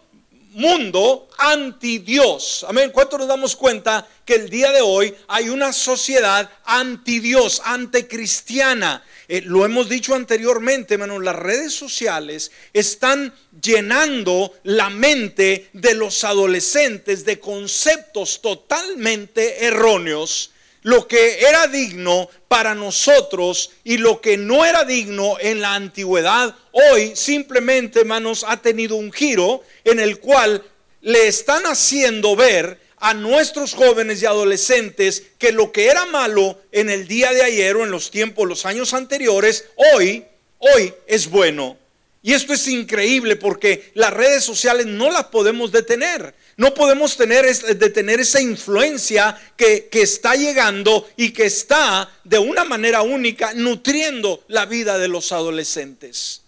mundo 0.53 1.27
anti 1.37 1.99
Dios. 1.99 2.65
Amén. 2.67 2.91
¿Cuánto 2.91 3.17
nos 3.17 3.27
damos 3.27 3.55
cuenta 3.55 4.07
que 4.25 4.35
el 4.35 4.49
día 4.49 4.71
de 4.71 4.81
hoy 4.81 5.13
hay 5.27 5.49
una 5.49 5.73
sociedad 5.73 6.49
anti 6.65 7.19
Dios, 7.19 7.61
anticristiana? 7.65 9.03
Eh, 9.27 9.41
lo 9.41 9.65
hemos 9.65 9.89
dicho 9.89 10.15
anteriormente, 10.15 10.95
hermano, 10.95 11.19
las 11.19 11.35
redes 11.35 11.73
sociales 11.73 12.51
están 12.73 13.33
llenando 13.61 14.53
la 14.63 14.89
mente 14.89 15.69
de 15.73 15.93
los 15.93 16.23
adolescentes 16.23 17.25
de 17.25 17.39
conceptos 17.39 18.41
totalmente 18.41 19.65
erróneos. 19.65 20.52
Lo 20.83 21.07
que 21.07 21.39
era 21.39 21.67
digno 21.67 22.29
para 22.47 22.75
nosotros 22.75 23.71
y 23.83 23.97
lo 23.97 24.21
que 24.21 24.37
no 24.37 24.65
era 24.65 24.83
digno 24.83 25.37
en 25.39 25.61
la 25.61 25.75
antigüedad, 25.75 26.55
hoy 26.71 27.15
simplemente, 27.15 28.01
hermanos, 28.01 28.45
ha 28.47 28.61
tenido 28.61 28.95
un 28.95 29.11
giro 29.11 29.63
en 29.83 29.99
el 29.99 30.19
cual 30.19 30.63
le 31.01 31.27
están 31.27 31.63
haciendo 31.65 32.35
ver 32.35 32.79
a 32.97 33.13
nuestros 33.13 33.73
jóvenes 33.73 34.21
y 34.21 34.25
adolescentes 34.25 35.23
que 35.37 35.51
lo 35.51 35.71
que 35.71 35.87
era 35.87 36.05
malo 36.05 36.57
en 36.71 36.89
el 36.89 37.07
día 37.07 37.33
de 37.33 37.43
ayer 37.43 37.75
o 37.75 37.83
en 37.83 37.91
los 37.91 38.11
tiempos, 38.11 38.47
los 38.47 38.65
años 38.65 38.93
anteriores, 38.93 39.65
hoy, 39.95 40.25
hoy 40.59 40.93
es 41.07 41.29
bueno. 41.29 41.77
Y 42.21 42.31
esto 42.31 42.53
es 42.53 42.65
increíble 42.69 43.35
porque 43.35 43.91
las 43.95 44.13
redes 44.13 44.45
sociales 44.45 44.85
no 44.85 45.11
las 45.11 45.25
podemos 45.25 45.73
detener. 45.73 46.33
No 46.55 46.73
podemos 46.73 47.17
tener, 47.17 47.45
detener 47.75 48.19
esa 48.19 48.41
influencia 48.41 49.35
que, 49.57 49.87
que 49.89 50.03
está 50.03 50.35
llegando 50.35 51.07
y 51.17 51.31
que 51.31 51.45
está 51.45 52.11
de 52.23 52.37
una 52.37 52.63
manera 52.63 53.01
única 53.01 53.53
nutriendo 53.53 54.43
la 54.47 54.65
vida 54.65 54.97
de 54.97 55.07
los 55.07 55.31
adolescentes. 55.31 56.41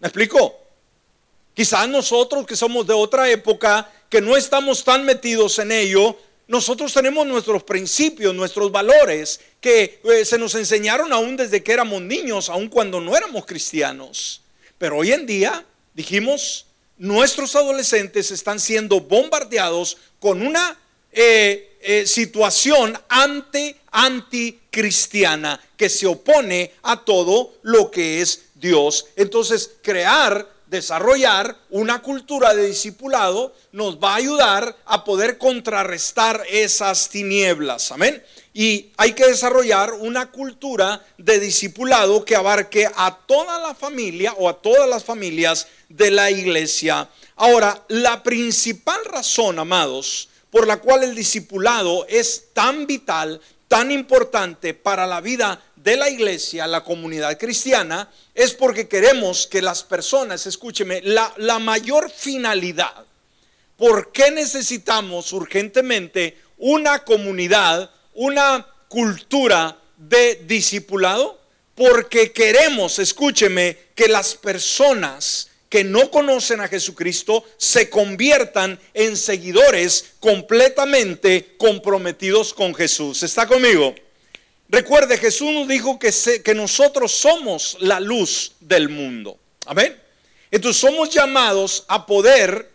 ¿Me 0.00 0.08
explico? 0.08 0.58
Quizás 1.54 1.88
nosotros 1.88 2.46
que 2.46 2.56
somos 2.56 2.86
de 2.86 2.94
otra 2.94 3.30
época 3.30 3.90
que 4.08 4.20
no 4.20 4.36
estamos 4.36 4.82
tan 4.84 5.04
metidos 5.04 5.58
en 5.58 5.70
ello, 5.70 6.16
nosotros 6.48 6.92
tenemos 6.92 7.26
nuestros 7.26 7.62
principios, 7.62 8.34
nuestros 8.34 8.70
valores, 8.72 9.40
que 9.60 10.00
eh, 10.04 10.24
se 10.24 10.38
nos 10.38 10.54
enseñaron 10.54 11.12
aún 11.12 11.36
desde 11.36 11.62
que 11.62 11.72
éramos 11.72 12.02
niños, 12.02 12.48
aun 12.48 12.68
cuando 12.68 13.00
no 13.00 13.16
éramos 13.16 13.46
cristianos. 13.46 14.42
Pero 14.76 14.98
hoy 14.98 15.12
en 15.12 15.24
día 15.24 15.64
dijimos, 15.94 16.66
nuestros 17.02 17.56
adolescentes 17.56 18.30
están 18.30 18.60
siendo 18.60 19.00
bombardeados 19.00 19.96
con 20.20 20.40
una 20.40 20.78
eh, 21.10 21.76
eh, 21.80 22.06
situación 22.06 22.96
anti, 23.08 23.74
anticristiana 23.90 25.60
que 25.76 25.88
se 25.88 26.06
opone 26.06 26.70
a 26.82 27.04
todo 27.04 27.54
lo 27.62 27.90
que 27.90 28.20
es 28.20 28.44
Dios. 28.54 29.06
Entonces, 29.16 29.72
crear 29.82 30.48
desarrollar 30.72 31.54
una 31.68 32.00
cultura 32.00 32.54
de 32.54 32.66
discipulado 32.66 33.54
nos 33.72 33.98
va 33.98 34.14
a 34.14 34.16
ayudar 34.16 34.74
a 34.86 35.04
poder 35.04 35.36
contrarrestar 35.36 36.42
esas 36.48 37.10
tinieblas. 37.10 37.92
Amén. 37.92 38.22
Y 38.54 38.90
hay 38.96 39.12
que 39.12 39.28
desarrollar 39.28 39.92
una 39.92 40.30
cultura 40.30 41.04
de 41.18 41.38
discipulado 41.40 42.24
que 42.24 42.36
abarque 42.36 42.88
a 42.96 43.14
toda 43.26 43.58
la 43.60 43.74
familia 43.74 44.32
o 44.38 44.48
a 44.48 44.62
todas 44.62 44.88
las 44.88 45.04
familias 45.04 45.68
de 45.90 46.10
la 46.10 46.30
iglesia. 46.30 47.06
Ahora, 47.36 47.84
la 47.88 48.22
principal 48.22 49.04
razón, 49.04 49.58
amados, 49.58 50.30
por 50.50 50.66
la 50.66 50.78
cual 50.78 51.02
el 51.02 51.14
discipulado 51.14 52.06
es 52.08 52.46
tan 52.54 52.86
vital, 52.86 53.42
tan 53.68 53.90
importante 53.90 54.72
para 54.72 55.06
la 55.06 55.20
vida 55.20 55.60
de 55.82 55.96
la 55.96 56.08
iglesia, 56.08 56.66
la 56.66 56.84
comunidad 56.84 57.38
cristiana, 57.38 58.10
es 58.34 58.54
porque 58.54 58.88
queremos 58.88 59.46
que 59.46 59.62
las 59.62 59.82
personas, 59.82 60.46
escúcheme, 60.46 61.00
la, 61.02 61.32
la 61.38 61.58
mayor 61.58 62.10
finalidad, 62.10 63.04
¿por 63.76 64.12
qué 64.12 64.30
necesitamos 64.30 65.32
urgentemente 65.32 66.38
una 66.58 67.04
comunidad, 67.04 67.90
una 68.14 68.66
cultura 68.88 69.76
de 69.96 70.36
discipulado? 70.46 71.40
Porque 71.74 72.32
queremos, 72.32 72.98
escúcheme, 72.98 73.76
que 73.94 74.08
las 74.08 74.34
personas 74.34 75.48
que 75.68 75.84
no 75.84 76.10
conocen 76.10 76.60
a 76.60 76.68
Jesucristo 76.68 77.44
se 77.56 77.88
conviertan 77.88 78.78
en 78.92 79.16
seguidores 79.16 80.12
completamente 80.20 81.56
comprometidos 81.56 82.52
con 82.52 82.74
Jesús. 82.74 83.22
¿Está 83.22 83.46
conmigo? 83.46 83.94
Recuerde, 84.72 85.18
Jesús 85.18 85.52
nos 85.52 85.68
dijo 85.68 85.98
que, 85.98 86.10
que 86.42 86.54
nosotros 86.54 87.12
somos 87.12 87.76
la 87.80 88.00
luz 88.00 88.52
del 88.58 88.88
mundo. 88.88 89.38
Amén. 89.66 89.94
Entonces 90.50 90.80
somos 90.80 91.10
llamados 91.10 91.84
a 91.88 92.06
poder 92.06 92.70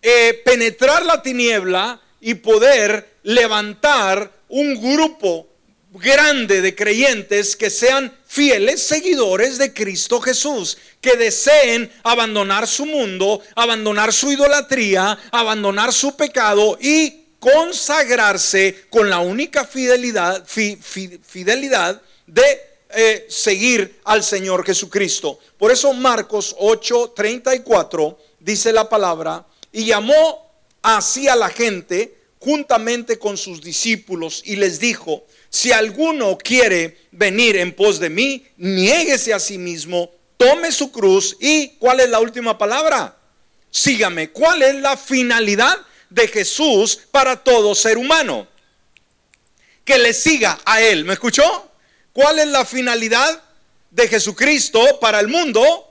eh, 0.00 0.40
penetrar 0.44 1.04
la 1.04 1.20
tiniebla 1.20 2.00
y 2.20 2.34
poder 2.34 3.16
levantar 3.24 4.30
un 4.48 4.80
grupo 4.80 5.48
grande 5.90 6.60
de 6.60 6.76
creyentes 6.76 7.56
que 7.56 7.70
sean 7.70 8.16
fieles 8.24 8.80
seguidores 8.80 9.58
de 9.58 9.74
Cristo 9.74 10.20
Jesús, 10.20 10.78
que 11.00 11.16
deseen 11.16 11.90
abandonar 12.04 12.68
su 12.68 12.86
mundo, 12.86 13.42
abandonar 13.56 14.12
su 14.12 14.30
idolatría, 14.30 15.18
abandonar 15.32 15.92
su 15.92 16.16
pecado 16.16 16.78
y 16.80 17.21
consagrarse 17.42 18.84
con 18.88 19.10
la 19.10 19.18
única 19.18 19.64
fidelidad, 19.64 20.46
fidelidad 20.46 22.00
de 22.24 22.44
eh, 22.94 23.26
seguir 23.28 23.98
al 24.04 24.22
Señor 24.22 24.64
Jesucristo. 24.64 25.40
Por 25.58 25.72
eso 25.72 25.92
Marcos 25.92 26.54
8:34 26.56 28.16
dice 28.38 28.72
la 28.72 28.88
palabra, 28.88 29.44
y 29.72 29.86
llamó 29.86 30.52
así 30.82 31.26
a 31.26 31.34
la 31.34 31.48
gente 31.48 32.16
juntamente 32.38 33.18
con 33.18 33.36
sus 33.36 33.60
discípulos 33.60 34.42
y 34.44 34.54
les 34.54 34.78
dijo, 34.78 35.24
si 35.50 35.72
alguno 35.72 36.38
quiere 36.38 36.96
venir 37.10 37.56
en 37.56 37.74
pos 37.74 37.98
de 37.98 38.08
mí, 38.08 38.46
niéguese 38.56 39.34
a 39.34 39.40
sí 39.40 39.58
mismo, 39.58 40.12
tome 40.36 40.70
su 40.70 40.92
cruz 40.92 41.36
y 41.40 41.70
¿cuál 41.80 41.98
es 41.98 42.08
la 42.08 42.20
última 42.20 42.56
palabra? 42.56 43.16
Sígame. 43.68 44.30
¿Cuál 44.30 44.62
es 44.62 44.76
la 44.76 44.96
finalidad 44.96 45.76
de 46.14 46.28
Jesús 46.28 46.98
para 47.10 47.42
todo 47.42 47.74
ser 47.74 47.98
humano? 47.98 48.46
Que 49.84 49.98
le 49.98 50.12
siga 50.14 50.58
a 50.64 50.80
Él. 50.80 51.04
¿Me 51.04 51.14
escuchó? 51.14 51.70
¿Cuál 52.12 52.38
es 52.38 52.48
la 52.48 52.64
finalidad 52.64 53.42
de 53.90 54.08
Jesucristo 54.08 55.00
para 55.00 55.20
el 55.20 55.28
mundo? 55.28 55.88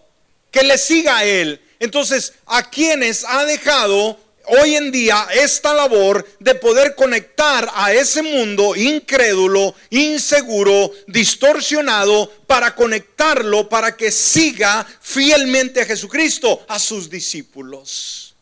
Que 0.52 0.64
le 0.64 0.78
siga 0.78 1.18
a 1.18 1.26
Él. 1.26 1.62
Entonces, 1.80 2.34
a 2.46 2.70
quienes 2.70 3.26
ha 3.26 3.46
dejado 3.46 4.18
hoy 4.46 4.76
en 4.76 4.92
día 4.92 5.28
esta 5.34 5.74
labor 5.74 6.28
de 6.40 6.56
poder 6.56 6.96
conectar 6.96 7.70
a 7.74 7.94
ese 7.94 8.22
mundo 8.22 8.76
incrédulo, 8.76 9.76
inseguro, 9.90 10.92
distorsionado, 11.08 12.32
para 12.48 12.76
conectarlo, 12.76 13.68
para 13.70 13.96
que 13.96 14.12
siga 14.12 14.86
fielmente 15.02 15.82
a 15.82 15.86
Jesucristo, 15.86 16.64
a 16.68 16.80
sus 16.80 17.10
discípulos. 17.10 18.36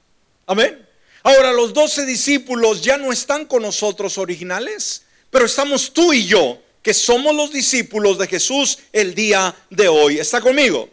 Amén. 0.45 0.88
Ahora 1.23 1.51
los 1.51 1.73
doce 1.73 2.05
discípulos 2.05 2.81
ya 2.81 2.97
no 2.97 3.11
están 3.11 3.45
con 3.45 3.61
nosotros 3.61 4.17
originales, 4.17 5.03
pero 5.29 5.45
estamos 5.45 5.93
tú 5.93 6.13
y 6.13 6.25
yo, 6.25 6.61
que 6.81 6.93
somos 6.93 7.35
los 7.35 7.51
discípulos 7.51 8.17
de 8.17 8.27
Jesús 8.27 8.79
el 8.93 9.13
día 9.13 9.55
de 9.69 9.87
hoy. 9.87 10.19
¿Está 10.19 10.41
conmigo? 10.41 10.89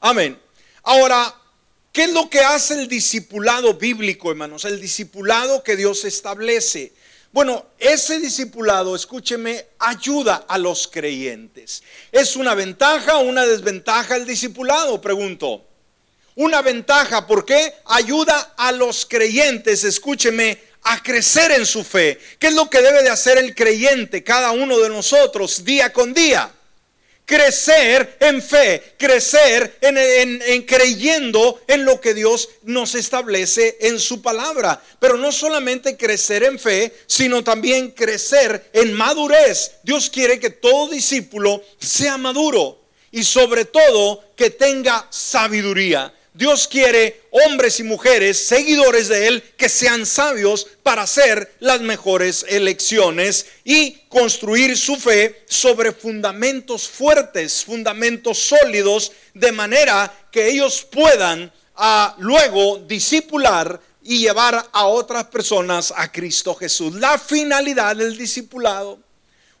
Amén. 0.00 0.38
Ahora, 0.82 1.34
¿Qué 1.92 2.04
es 2.04 2.12
lo 2.12 2.30
que 2.30 2.38
hace 2.38 2.74
el 2.74 2.86
discipulado 2.86 3.74
bíblico, 3.74 4.30
hermanos? 4.30 4.64
El 4.64 4.80
discipulado 4.80 5.64
que 5.64 5.74
Dios 5.74 6.04
establece. 6.04 6.92
Bueno, 7.32 7.66
ese 7.78 8.20
discipulado, 8.20 8.94
escúcheme, 8.94 9.66
ayuda 9.78 10.44
a 10.48 10.58
los 10.58 10.86
creyentes. 10.86 11.82
¿Es 12.12 12.36
una 12.36 12.54
ventaja 12.54 13.18
o 13.18 13.22
una 13.22 13.44
desventaja 13.44 14.16
el 14.16 14.26
discipulado? 14.26 15.00
Pregunto. 15.00 15.66
Una 16.38 16.62
ventaja, 16.62 17.26
¿por 17.26 17.44
qué? 17.44 17.74
Ayuda 17.86 18.54
a 18.56 18.70
los 18.70 19.04
creyentes, 19.06 19.82
escúcheme, 19.82 20.56
a 20.84 21.02
crecer 21.02 21.50
en 21.50 21.66
su 21.66 21.82
fe. 21.82 22.16
¿Qué 22.38 22.46
es 22.46 22.54
lo 22.54 22.70
que 22.70 22.80
debe 22.80 23.02
de 23.02 23.10
hacer 23.10 23.38
el 23.38 23.56
creyente, 23.56 24.22
cada 24.22 24.52
uno 24.52 24.78
de 24.78 24.88
nosotros, 24.88 25.64
día 25.64 25.92
con 25.92 26.14
día? 26.14 26.48
crecer 27.24 28.16
en 28.20 28.40
fe, 28.40 28.94
crecer 28.96 29.76
en, 29.82 30.62
creyendo 30.62 31.60
en 31.66 31.84
lo 31.84 32.00
que 32.00 32.14
Dios 32.14 32.48
nos 32.62 32.94
establece 32.94 33.76
en 33.80 33.98
su 33.98 34.22
palabra. 34.22 34.80
Pero 34.98 35.18
no 35.18 35.30
solamente 35.30 35.98
crecer 35.98 36.44
en 36.44 36.58
fe, 36.58 36.94
sino 37.06 37.44
también 37.44 37.90
crecer 37.90 38.70
en 38.72 38.94
madurez. 38.94 39.72
Dios 39.82 40.08
quiere 40.08 40.40
que 40.40 40.48
todo 40.48 40.88
discípulo 40.88 41.62
sea 41.78 42.16
maduro 42.16 42.80
y 43.10 43.24
sobre 43.24 43.66
todo 43.66 44.24
que 44.34 44.48
tenga 44.48 45.06
sabiduría. 45.10 46.14
Dios 46.38 46.68
quiere 46.68 47.22
hombres 47.32 47.80
y 47.80 47.82
mujeres, 47.82 48.46
seguidores 48.46 49.08
de 49.08 49.26
Él, 49.26 49.42
que 49.56 49.68
sean 49.68 50.06
sabios 50.06 50.68
para 50.84 51.02
hacer 51.02 51.56
las 51.58 51.80
mejores 51.80 52.46
elecciones 52.48 53.46
y 53.64 54.02
construir 54.08 54.78
su 54.78 54.94
fe 54.94 55.42
sobre 55.48 55.90
fundamentos 55.90 56.88
fuertes, 56.88 57.64
fundamentos 57.64 58.38
sólidos, 58.38 59.10
de 59.34 59.50
manera 59.50 60.14
que 60.30 60.48
ellos 60.48 60.86
puedan 60.88 61.52
a, 61.74 62.04
ah, 62.04 62.16
luego 62.20 62.78
discipular 62.86 63.80
y 64.04 64.20
llevar 64.20 64.64
a 64.70 64.86
otras 64.86 65.24
personas 65.24 65.92
a 65.96 66.12
Cristo 66.12 66.54
Jesús. 66.54 66.94
La 66.94 67.18
finalidad 67.18 67.96
del 67.96 68.16
discipulado, 68.16 69.00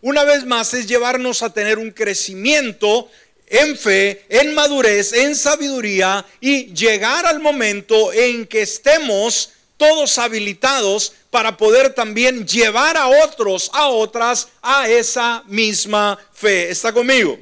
una 0.00 0.22
vez 0.22 0.46
más, 0.46 0.72
es 0.74 0.86
llevarnos 0.86 1.42
a 1.42 1.52
tener 1.52 1.76
un 1.76 1.90
crecimiento 1.90 3.10
en 3.50 3.76
fe, 3.76 4.24
en 4.28 4.54
madurez, 4.54 5.12
en 5.12 5.34
sabiduría 5.34 6.24
y 6.40 6.72
llegar 6.74 7.26
al 7.26 7.40
momento 7.40 8.12
en 8.12 8.46
que 8.46 8.62
estemos 8.62 9.50
todos 9.76 10.18
habilitados 10.18 11.12
para 11.30 11.56
poder 11.56 11.94
también 11.94 12.46
llevar 12.46 12.96
a 12.96 13.08
otros, 13.24 13.70
a 13.72 13.88
otras, 13.88 14.48
a 14.60 14.88
esa 14.88 15.42
misma 15.46 16.18
fe. 16.32 16.70
¿Está 16.70 16.92
conmigo? 16.92 17.38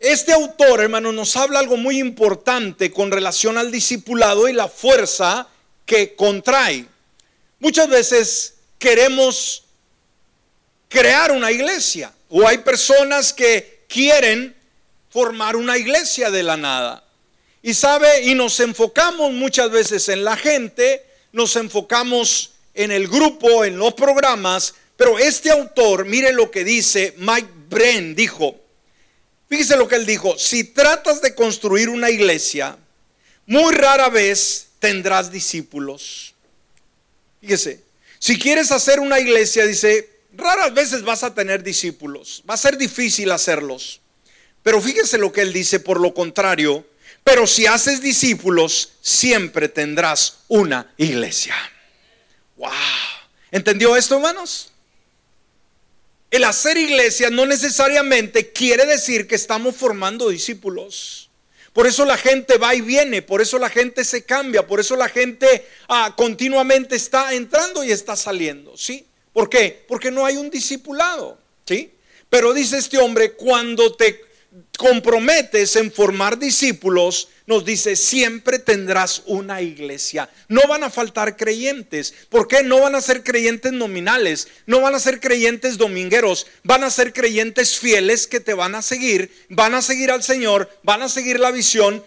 Este 0.00 0.32
autor, 0.32 0.80
hermano, 0.80 1.12
nos 1.12 1.36
habla 1.36 1.58
algo 1.58 1.76
muy 1.76 1.98
importante 1.98 2.90
con 2.90 3.10
relación 3.10 3.58
al 3.58 3.70
discipulado 3.70 4.48
y 4.48 4.54
la 4.54 4.66
fuerza 4.66 5.46
que 5.84 6.14
contrae. 6.14 6.86
Muchas 7.58 7.88
veces 7.88 8.54
queremos 8.78 9.64
crear 10.88 11.32
una 11.32 11.52
iglesia 11.52 12.12
o 12.30 12.48
hay 12.48 12.58
personas 12.58 13.34
que 13.34 13.84
quieren 13.88 14.56
formar 15.10 15.56
una 15.56 15.76
iglesia 15.76 16.30
de 16.30 16.42
la 16.42 16.56
nada. 16.56 17.04
Y 17.62 17.74
sabe, 17.74 18.22
y 18.22 18.34
nos 18.34 18.58
enfocamos 18.60 19.32
muchas 19.32 19.70
veces 19.70 20.08
en 20.08 20.24
la 20.24 20.36
gente, 20.36 21.04
nos 21.32 21.56
enfocamos 21.56 22.52
en 22.72 22.90
el 22.90 23.08
grupo, 23.08 23.64
en 23.64 23.76
los 23.76 23.92
programas, 23.94 24.74
pero 24.96 25.18
este 25.18 25.50
autor, 25.50 26.06
mire 26.06 26.32
lo 26.32 26.50
que 26.50 26.64
dice 26.64 27.14
Mike 27.18 27.48
Bren, 27.68 28.14
dijo, 28.14 28.56
fíjese 29.48 29.76
lo 29.76 29.88
que 29.88 29.96
él 29.96 30.06
dijo, 30.06 30.38
si 30.38 30.64
tratas 30.64 31.20
de 31.20 31.34
construir 31.34 31.88
una 31.88 32.08
iglesia, 32.08 32.78
muy 33.46 33.74
rara 33.74 34.08
vez 34.08 34.68
tendrás 34.78 35.30
discípulos. 35.30 36.34
Fíjese, 37.40 37.82
si 38.18 38.38
quieres 38.38 38.70
hacer 38.70 39.00
una 39.00 39.18
iglesia, 39.18 39.66
dice, 39.66 40.08
raras 40.32 40.72
veces 40.72 41.02
vas 41.02 41.24
a 41.24 41.34
tener 41.34 41.62
discípulos, 41.62 42.42
va 42.48 42.54
a 42.54 42.58
ser 42.58 42.76
difícil 42.76 43.30
hacerlos. 43.32 44.00
Pero 44.62 44.80
fíjese 44.80 45.18
lo 45.18 45.32
que 45.32 45.42
él 45.42 45.52
dice, 45.52 45.80
por 45.80 46.00
lo 46.00 46.14
contrario, 46.14 46.86
Pero 47.22 47.46
si 47.46 47.66
haces 47.66 48.00
discípulos, 48.00 48.92
siempre 49.02 49.68
tendrás 49.68 50.38
una 50.48 50.92
iglesia. 50.96 51.54
Wow. 52.56 52.70
¿Entendió 53.50 53.94
esto, 53.94 54.16
hermanos? 54.16 54.70
El 56.30 56.44
hacer 56.44 56.78
iglesia 56.78 57.28
no 57.30 57.44
necesariamente 57.44 58.52
quiere 58.52 58.86
decir 58.86 59.26
que 59.26 59.34
estamos 59.34 59.76
formando 59.76 60.28
discípulos. 60.28 61.28
Por 61.72 61.86
eso 61.86 62.04
la 62.04 62.16
gente 62.16 62.56
va 62.58 62.74
y 62.74 62.80
viene, 62.80 63.22
por 63.22 63.40
eso 63.40 63.58
la 63.58 63.68
gente 63.68 64.04
se 64.04 64.24
cambia, 64.24 64.66
por 64.66 64.80
eso 64.80 64.96
la 64.96 65.08
gente 65.08 65.66
ah, 65.88 66.14
continuamente 66.16 66.96
está 66.96 67.32
entrando 67.34 67.84
y 67.84 67.92
está 67.92 68.16
saliendo, 68.16 68.76
¿sí? 68.76 69.06
¿Por 69.32 69.48
qué? 69.48 69.84
Porque 69.86 70.10
no 70.10 70.26
hay 70.26 70.36
un 70.36 70.50
discipulado, 70.50 71.38
¿sí? 71.64 71.92
Pero 72.28 72.52
dice 72.52 72.78
este 72.78 72.98
hombre, 72.98 73.32
cuando 73.32 73.94
te 73.94 74.29
comprometes 74.76 75.76
en 75.76 75.92
formar 75.92 76.38
discípulos, 76.38 77.28
nos 77.46 77.64
dice, 77.64 77.96
siempre 77.96 78.58
tendrás 78.58 79.22
una 79.26 79.60
iglesia. 79.62 80.28
No 80.48 80.62
van 80.68 80.84
a 80.84 80.90
faltar 80.90 81.36
creyentes. 81.36 82.14
¿Por 82.28 82.48
qué? 82.48 82.62
No 82.62 82.80
van 82.80 82.94
a 82.94 83.00
ser 83.00 83.22
creyentes 83.22 83.72
nominales, 83.72 84.48
no 84.66 84.80
van 84.80 84.94
a 84.94 85.00
ser 85.00 85.20
creyentes 85.20 85.78
domingueros, 85.78 86.46
van 86.64 86.84
a 86.84 86.90
ser 86.90 87.12
creyentes 87.12 87.78
fieles 87.78 88.26
que 88.26 88.40
te 88.40 88.54
van 88.54 88.74
a 88.74 88.82
seguir, 88.82 89.32
van 89.48 89.74
a 89.74 89.82
seguir 89.82 90.10
al 90.10 90.22
Señor, 90.22 90.70
van 90.82 91.02
a 91.02 91.08
seguir 91.08 91.38
la 91.38 91.50
visión 91.50 92.04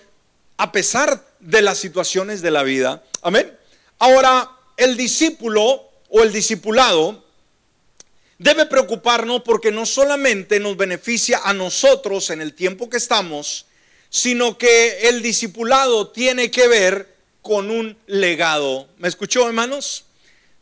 a 0.58 0.72
pesar 0.72 1.26
de 1.40 1.62
las 1.62 1.78
situaciones 1.78 2.42
de 2.42 2.52
la 2.52 2.64
vida. 2.64 3.04
Amén. 3.22 3.58
Ahora, 4.00 4.50
el 4.78 4.98
discípulo 4.98 5.90
o 6.10 6.24
el 6.24 6.32
discipulado 6.32 7.23
debe 8.38 8.66
preocuparnos 8.66 9.42
porque 9.44 9.72
no 9.72 9.86
solamente 9.86 10.60
nos 10.60 10.78
beneficia 10.78 11.42
a 11.44 11.54
nosotros 11.54 12.30
en 12.30 12.42
el 12.42 12.54
tiempo 12.54 12.90
que 12.90 12.98
estamos, 12.98 13.66
sino 14.10 14.58
que 14.58 15.10
el 15.10 15.22
discipulado 15.22 16.10
tiene 16.10 16.52
que 16.52 16.68
ver 16.68 17.16
con 17.42 17.72
un 17.72 17.98
legado. 18.08 18.88
¿Me 18.98 19.08
escuchó, 19.08 19.48
hermanos? 19.48 20.06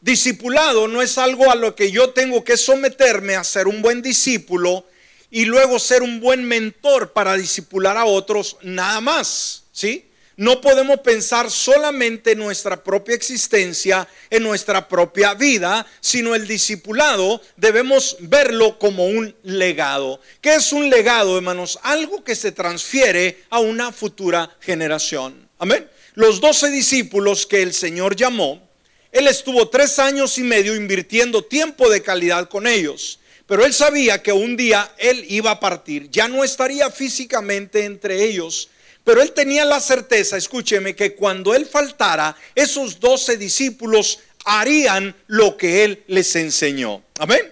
Discipulado 0.02 0.88
no 0.88 1.02
es 1.02 1.18
algo 1.18 1.52
a 1.52 1.56
lo 1.56 1.76
que 1.76 1.92
yo 1.92 2.10
tengo 2.10 2.44
que 2.44 2.58
someterme 2.58 3.36
a 3.36 3.44
ser 3.44 3.68
un 3.68 3.82
buen 3.82 4.02
discípulo 4.02 4.86
y 5.30 5.46
luego 5.46 5.80
ser 5.80 6.02
un 6.02 6.20
buen 6.20 6.44
mentor 6.44 7.14
para 7.14 7.38
discipular 7.38 7.98
a 7.98 8.06
otros, 8.06 8.58
nada 8.62 9.00
más, 9.00 9.64
¿sí? 9.72 10.11
No 10.38 10.62
podemos 10.62 11.02
pensar 11.02 11.52
solamente 11.52 12.32
en 12.32 12.40
nuestra 12.40 12.82
propia 12.84 13.16
existencia, 13.16 14.08
en 14.30 14.44
nuestra 14.44 14.88
propia 14.88 15.34
vida, 15.34 15.86
sino 16.00 16.34
el 16.36 16.48
discipulado 16.48 17.42
debemos 17.58 18.16
verlo 18.22 18.80
como 18.80 19.08
un 19.08 19.36
legado. 19.44 20.22
¿Qué 20.40 20.56
es 20.56 20.72
un 20.72 20.90
legado, 20.90 21.38
hermanos? 21.38 21.78
Algo 21.84 22.24
que 22.24 22.36
se 22.36 22.52
transfiere 22.52 23.44
a 23.50 23.60
una 23.60 23.92
futura 23.92 24.56
generación. 24.62 25.50
Amén. 25.60 25.88
Los 26.16 26.40
doce 26.40 26.70
discípulos 26.70 27.46
que 27.46 27.62
el 27.62 27.74
Señor 27.74 28.16
llamó, 28.16 28.68
Él 29.12 29.28
estuvo 29.28 29.68
tres 29.68 30.00
años 30.00 30.38
y 30.38 30.44
medio 30.44 30.76
invirtiendo 30.76 31.44
tiempo 31.44 31.90
de 31.90 32.02
calidad 32.02 32.48
con 32.48 32.68
ellos. 32.68 33.20
Pero 33.52 33.66
él 33.66 33.74
sabía 33.74 34.24
que 34.24 34.32
un 34.32 34.56
día 34.56 34.94
él 34.98 35.26
iba 35.28 35.52
a 35.52 35.60
partir, 35.60 36.10
ya 36.10 36.30
no 36.30 36.42
estaría 36.42 36.90
físicamente 36.90 37.84
entre 37.84 38.24
ellos, 38.24 38.70
pero 39.04 39.22
él 39.22 39.32
tenía 39.32 39.66
la 39.66 39.80
certeza, 39.80 40.38
escúcheme, 40.38 40.96
que 40.96 41.16
cuando 41.16 41.54
él 41.56 41.66
faltara, 41.66 42.36
esos 42.54 43.00
doce 43.00 43.38
discípulos 43.38 44.20
harían 44.46 45.16
lo 45.28 45.58
que 45.58 45.84
él 45.84 46.04
les 46.08 46.36
enseñó. 46.36 47.04
Amén. 47.18 47.52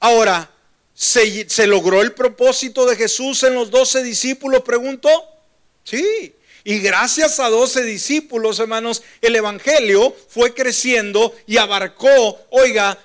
Ahora, 0.00 0.50
¿se, 0.94 1.48
¿se, 1.48 1.66
logró 1.66 2.02
el 2.02 2.12
propósito 2.12 2.86
de 2.86 2.96
Jesús 2.96 3.42
en 3.44 3.54
los 3.54 3.70
doce 3.70 4.02
discípulos? 4.02 4.62
Preguntó. 4.62 5.10
Sí. 5.84 6.34
Y 6.62 6.78
gracias 6.80 7.40
a 7.40 7.48
doce 7.48 7.84
discípulos, 7.84 8.58
hermanos, 8.58 9.02
el 9.22 9.34
Evangelio 9.34 10.14
fue 10.28 10.52
creciendo 10.52 11.34
y 11.46 11.56
abarcó, 11.56 12.38
oiga, 12.50 12.98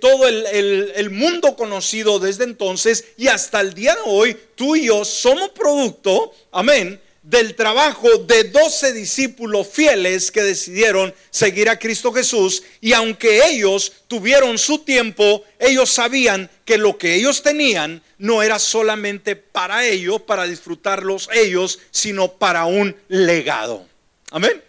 todo 0.00 0.28
el 0.28 1.10
mundo 1.10 1.56
conocido 1.56 2.18
desde 2.18 2.44
entonces 2.44 3.06
y 3.16 3.28
hasta 3.28 3.60
el 3.60 3.72
día 3.72 3.94
de 3.94 4.02
hoy, 4.04 4.36
tú 4.54 4.76
y 4.76 4.86
yo 4.86 5.06
somos 5.06 5.50
producto, 5.50 6.34
amén, 6.52 7.00
del 7.28 7.54
trabajo 7.54 8.08
de 8.26 8.44
doce 8.44 8.94
discípulos 8.94 9.68
fieles 9.68 10.30
que 10.30 10.42
decidieron 10.42 11.14
seguir 11.28 11.68
a 11.68 11.78
Cristo 11.78 12.10
Jesús 12.10 12.62
y 12.80 12.94
aunque 12.94 13.46
ellos 13.46 13.92
tuvieron 14.06 14.56
su 14.56 14.78
tiempo, 14.78 15.44
ellos 15.58 15.90
sabían 15.90 16.50
que 16.64 16.78
lo 16.78 16.96
que 16.96 17.16
ellos 17.16 17.42
tenían 17.42 18.02
no 18.16 18.42
era 18.42 18.58
solamente 18.58 19.36
para 19.36 19.84
ellos, 19.84 20.22
para 20.22 20.44
disfrutarlos 20.44 21.28
ellos, 21.30 21.80
sino 21.90 22.32
para 22.32 22.64
un 22.64 22.96
legado. 23.08 23.86
Amén. 24.30 24.64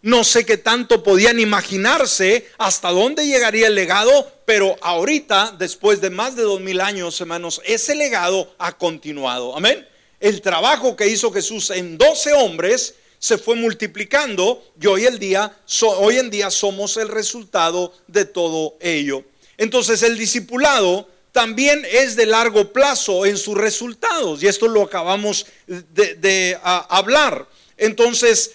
No 0.00 0.22
sé 0.22 0.46
qué 0.46 0.56
tanto 0.56 1.02
podían 1.02 1.40
imaginarse 1.40 2.48
hasta 2.58 2.90
dónde 2.90 3.26
llegaría 3.26 3.66
el 3.66 3.74
legado, 3.74 4.30
pero 4.44 4.76
ahorita, 4.82 5.56
después 5.58 6.00
de 6.00 6.10
más 6.10 6.36
de 6.36 6.42
dos 6.44 6.60
mil 6.60 6.80
años, 6.80 7.20
hermanos, 7.20 7.60
ese 7.64 7.96
legado 7.96 8.54
ha 8.58 8.78
continuado. 8.78 9.56
Amén 9.56 9.84
el 10.24 10.40
trabajo 10.40 10.96
que 10.96 11.06
hizo 11.06 11.30
Jesús 11.30 11.68
en 11.68 11.98
12 11.98 12.32
hombres 12.32 12.94
se 13.18 13.36
fue 13.36 13.56
multiplicando 13.56 14.72
y 14.80 14.86
hoy, 14.86 15.04
el 15.04 15.18
día, 15.18 15.54
hoy 15.98 16.16
en 16.16 16.30
día 16.30 16.50
somos 16.50 16.96
el 16.96 17.08
resultado 17.08 17.92
de 18.06 18.24
todo 18.24 18.78
ello. 18.80 19.22
Entonces 19.58 20.02
el 20.02 20.16
discipulado 20.16 21.06
también 21.30 21.86
es 21.90 22.16
de 22.16 22.24
largo 22.24 22.72
plazo 22.72 23.26
en 23.26 23.36
sus 23.36 23.54
resultados 23.54 24.42
y 24.42 24.46
esto 24.46 24.66
lo 24.66 24.84
acabamos 24.84 25.44
de, 25.66 26.58
hablar. 26.62 27.46
Entonces 27.76 28.52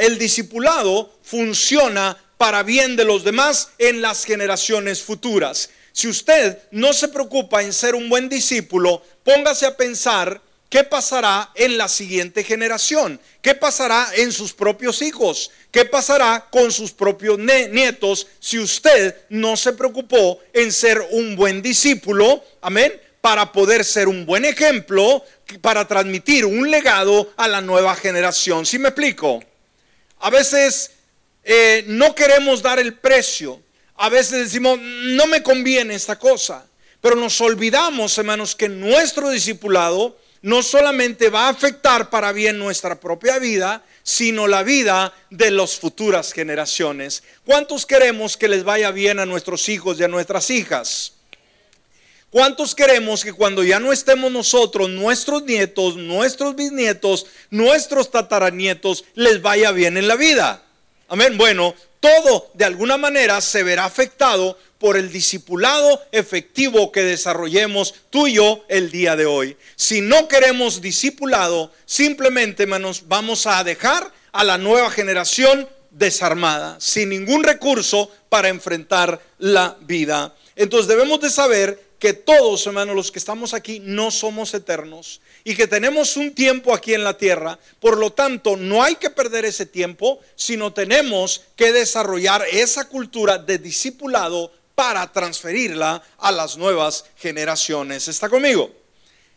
el 0.00 0.16
discipulado 0.16 1.12
funciona 1.22 2.16
para 2.38 2.62
bien 2.62 2.96
de 2.96 3.04
los 3.04 3.24
demás 3.24 3.72
en 3.76 4.00
las 4.00 4.24
generaciones 4.24 5.02
futuras. 5.02 5.68
Si 5.92 6.08
usted 6.08 6.60
no 6.70 6.94
se 6.94 7.08
preocupa 7.08 7.62
en 7.62 7.74
ser 7.74 7.94
un 7.94 8.08
buen 8.08 8.30
discípulo, 8.30 9.02
póngase 9.22 9.66
a 9.66 9.76
pensar 9.76 10.40
¿Qué 10.70 10.84
pasará 10.84 11.50
en 11.56 11.76
la 11.76 11.88
siguiente 11.88 12.44
generación? 12.44 13.20
¿Qué 13.42 13.56
pasará 13.56 14.08
en 14.14 14.30
sus 14.30 14.52
propios 14.52 15.02
hijos? 15.02 15.50
¿Qué 15.72 15.84
pasará 15.84 16.46
con 16.48 16.70
sus 16.70 16.92
propios 16.92 17.40
nietos 17.40 18.28
si 18.38 18.60
usted 18.60 19.16
no 19.30 19.56
se 19.56 19.72
preocupó 19.72 20.38
en 20.52 20.70
ser 20.70 21.04
un 21.10 21.34
buen 21.34 21.60
discípulo? 21.60 22.44
Amén. 22.60 22.92
Para 23.20 23.50
poder 23.50 23.84
ser 23.84 24.06
un 24.06 24.24
buen 24.24 24.44
ejemplo, 24.44 25.24
para 25.60 25.88
transmitir 25.88 26.46
un 26.46 26.70
legado 26.70 27.32
a 27.36 27.48
la 27.48 27.60
nueva 27.60 27.96
generación. 27.96 28.64
¿Sí 28.64 28.78
me 28.78 28.90
explico? 28.90 29.42
A 30.20 30.30
veces 30.30 30.92
eh, 31.42 31.82
no 31.88 32.14
queremos 32.14 32.62
dar 32.62 32.78
el 32.78 32.94
precio. 32.94 33.60
A 33.96 34.08
veces 34.08 34.44
decimos, 34.44 34.78
no 34.80 35.26
me 35.26 35.42
conviene 35.42 35.96
esta 35.96 36.16
cosa. 36.16 36.64
Pero 37.00 37.16
nos 37.16 37.40
olvidamos, 37.40 38.16
hermanos, 38.18 38.54
que 38.54 38.68
nuestro 38.68 39.30
discipulado 39.30 40.19
no 40.42 40.62
solamente 40.62 41.28
va 41.28 41.46
a 41.46 41.50
afectar 41.50 42.10
para 42.10 42.32
bien 42.32 42.58
nuestra 42.58 42.98
propia 42.98 43.38
vida, 43.38 43.84
sino 44.02 44.46
la 44.46 44.62
vida 44.62 45.12
de 45.28 45.50
las 45.50 45.76
futuras 45.76 46.32
generaciones. 46.32 47.22
¿Cuántos 47.44 47.84
queremos 47.84 48.36
que 48.36 48.48
les 48.48 48.64
vaya 48.64 48.90
bien 48.90 49.18
a 49.18 49.26
nuestros 49.26 49.68
hijos 49.68 50.00
y 50.00 50.04
a 50.04 50.08
nuestras 50.08 50.50
hijas? 50.50 51.12
¿Cuántos 52.30 52.76
queremos 52.76 53.24
que 53.24 53.32
cuando 53.32 53.64
ya 53.64 53.80
no 53.80 53.92
estemos 53.92 54.30
nosotros, 54.30 54.88
nuestros 54.88 55.42
nietos, 55.42 55.96
nuestros 55.96 56.54
bisnietos, 56.54 57.26
nuestros 57.50 58.10
tataranietos, 58.10 59.04
les 59.14 59.42
vaya 59.42 59.72
bien 59.72 59.96
en 59.96 60.06
la 60.06 60.14
vida? 60.14 60.62
Amén. 61.12 61.36
Bueno, 61.36 61.74
todo 61.98 62.52
de 62.54 62.64
alguna 62.64 62.96
manera 62.96 63.40
se 63.40 63.64
verá 63.64 63.84
afectado 63.84 64.56
por 64.78 64.96
el 64.96 65.10
discipulado 65.10 66.00
efectivo 66.12 66.92
que 66.92 67.02
desarrollemos 67.02 67.96
tú 68.10 68.28
y 68.28 68.34
yo 68.34 68.64
el 68.68 68.92
día 68.92 69.16
de 69.16 69.26
hoy. 69.26 69.56
Si 69.74 70.02
no 70.02 70.28
queremos 70.28 70.80
discipulado, 70.80 71.72
simplemente 71.84 72.62
hermanos, 72.62 73.08
vamos 73.08 73.48
a 73.48 73.64
dejar 73.64 74.12
a 74.30 74.44
la 74.44 74.56
nueva 74.56 74.88
generación 74.88 75.68
desarmada, 75.90 76.76
sin 76.78 77.08
ningún 77.08 77.42
recurso 77.42 78.08
para 78.28 78.48
enfrentar 78.48 79.20
la 79.38 79.76
vida. 79.80 80.32
Entonces 80.54 80.86
debemos 80.86 81.20
de 81.20 81.30
saber 81.30 81.90
que 81.98 82.12
todos, 82.12 82.64
hermanos, 82.68 82.94
los 82.94 83.10
que 83.10 83.18
estamos 83.18 83.52
aquí, 83.52 83.80
no 83.80 84.12
somos 84.12 84.54
eternos 84.54 85.20
y 85.44 85.54
que 85.54 85.66
tenemos 85.66 86.16
un 86.16 86.34
tiempo 86.34 86.74
aquí 86.74 86.94
en 86.94 87.04
la 87.04 87.16
tierra. 87.16 87.58
Por 87.78 87.98
lo 87.98 88.12
tanto, 88.12 88.56
no 88.56 88.82
hay 88.82 88.96
que 88.96 89.10
perder 89.10 89.44
ese 89.44 89.66
tiempo, 89.66 90.20
sino 90.34 90.72
tenemos 90.72 91.42
que 91.56 91.72
desarrollar 91.72 92.44
esa 92.50 92.88
cultura 92.88 93.38
de 93.38 93.58
discipulado 93.58 94.52
para 94.74 95.12
transferirla 95.12 96.02
a 96.18 96.32
las 96.32 96.56
nuevas 96.56 97.04
generaciones. 97.16 98.08
¿Está 98.08 98.28
conmigo? 98.28 98.79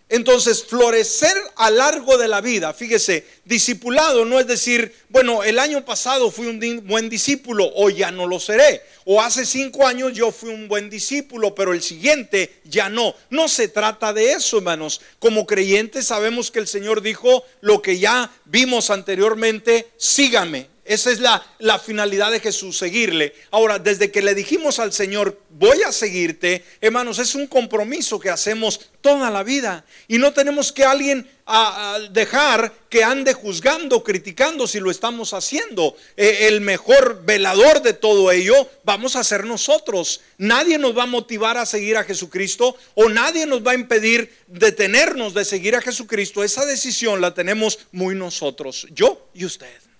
Entonces, 0.10 0.64
florecer 0.66 1.36
a 1.56 1.72
largo 1.72 2.18
de 2.18 2.28
la 2.28 2.42
vida, 2.42 2.74
fíjese, 2.74 3.26
discipulado 3.46 4.26
no 4.26 4.40
es 4.40 4.46
decir, 4.46 4.94
bueno, 5.10 5.44
el 5.44 5.58
año 5.58 5.84
pasado 5.86 6.30
fui 6.30 6.46
un 6.48 6.86
buen 6.86 7.10
discípulo, 7.10 7.72
o 7.76 7.90
ya 7.90 8.12
no 8.12 8.28
lo 8.28 8.40
seré, 8.40 8.84
o 9.06 9.22
hace 9.22 9.46
cinco 9.46 9.88
años 9.88 10.14
yo 10.14 10.32
fui 10.32 10.52
un 10.52 10.68
buen 10.68 10.90
discípulo, 10.90 11.56
pero 11.56 11.74
el 11.74 11.82
siguiente 11.82 12.62
ya 12.66 12.90
no. 12.90 13.16
No 13.30 13.48
se 13.48 13.70
trata 13.70 14.14
de 14.14 14.34
eso, 14.34 14.58
hermanos. 14.58 15.02
Como 15.20 15.48
creyentes 15.48 16.08
sabemos 16.08 16.52
que 16.52 16.60
el 16.60 16.68
Señor 16.68 17.02
dijo 17.02 17.44
lo 17.62 17.82
que 17.82 17.98
ya 17.98 18.32
vimos 18.46 18.90
anteriormente, 18.90 19.90
sígame. 19.98 20.73
Esa 20.86 21.12
es 21.12 21.20
la, 21.20 21.80
finalidad 21.80 22.32
de 22.32 22.42
Jesús, 22.42 22.78
seguirle. 22.78 23.34
Ahora, 23.52 23.80
desde 23.80 24.12
que 24.12 24.22
le 24.22 24.36
dijimos 24.36 24.80
al 24.80 24.92
Señor, 24.92 25.40
voy 25.50 25.82
a 25.82 25.94
seguirte, 25.94 26.66
hermanos, 26.82 27.20
es 27.20 27.36
un 27.36 27.48
compromiso 27.48 28.20
que 28.20 28.30
hacemos 28.30 28.90
toda 29.00 29.32
la 29.32 29.44
vida. 29.44 29.86
Y 30.10 30.18
no 30.18 30.34
tenemos 30.34 30.74
que 30.74 30.84
alguien 30.84 31.30
a, 31.46 32.00
dejar 32.12 32.74
que 32.90 33.02
ande 33.02 33.34
juzgando, 33.34 34.04
criticando 34.04 34.68
si 34.68 34.82
lo 34.82 34.92
estamos 34.92 35.34
haciendo. 35.34 35.96
Eh, 36.18 36.48
el 36.48 36.60
mejor 36.60 37.24
velador 37.24 37.82
de 37.82 37.94
todo 37.94 38.30
ello 38.32 38.70
vamos 38.84 39.16
a 39.16 39.24
ser 39.24 39.46
nosotros. 39.46 40.20
Nadie 40.38 40.78
nos 40.78 40.98
va 40.98 41.04
a 41.04 41.08
motivar 41.08 41.58
a 41.58 41.66
seguir 41.66 41.96
a 41.96 42.04
Jesucristo 42.04 42.76
o 42.96 43.08
nadie 43.08 43.46
nos 43.46 43.66
va 43.66 43.72
a 43.72 43.76
impedir 43.76 44.34
detenernos 44.48 45.34
de 45.34 45.46
seguir 45.46 45.78
a 45.78 45.82
Jesucristo. 45.82 46.44
Esa 46.44 46.66
decisión 46.66 47.22
la 47.22 47.34
tenemos 47.34 47.80
muy 47.94 48.16
nosotros, 48.16 48.86
yo 48.92 49.30
y 49.34 49.46
usted. 49.46 49.93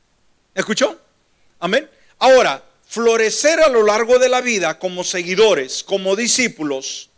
¿Escuchó? 0.56 1.00
Amén. 1.60 1.90
Ahora, 2.20 2.64
florecer 2.88 3.60
a 3.60 3.70
lo 3.70 3.84
largo 3.84 4.20
de 4.20 4.30
la 4.30 4.42
vida 4.42 4.78
como 4.78 5.04
seguidores, 5.04 5.84
como 5.84 6.16
discípulos, 6.16 7.10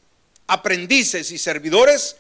aprendices 0.48 1.32
y 1.32 1.38
servidores 1.38 2.16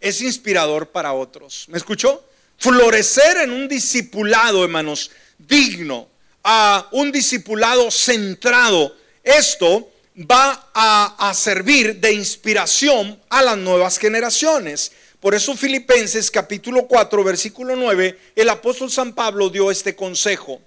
es 0.00 0.20
inspirador 0.20 0.88
para 0.88 1.12
otros. 1.12 1.66
¿Me 1.68 1.78
escuchó? 1.78 2.24
Florecer 2.58 3.38
en 3.38 3.50
un 3.50 3.68
discipulado, 3.68 4.62
hermanos, 4.62 5.10
digno, 5.38 6.08
a 6.44 6.88
un 6.92 7.10
discipulado 7.10 7.90
centrado. 7.90 8.96
Esto 9.24 9.90
va 10.18 10.70
a, 10.72 11.30
a, 11.30 11.34
servir 11.34 11.96
de 11.96 12.12
inspiración 12.12 13.20
a 13.28 13.42
las 13.42 13.56
nuevas 13.56 13.98
generaciones. 13.98 14.92
Por 15.20 15.34
eso 15.34 15.54
Filipenses 15.54 16.30
capítulo 16.30 16.86
4, 16.86 17.22
versículo 17.22 17.76
9, 17.76 18.18
el 18.36 18.48
apóstol 18.48 18.90
San 18.90 19.14
Pablo 19.14 19.50
dio 19.50 19.70
este 19.70 19.94
consejo. 19.94 20.60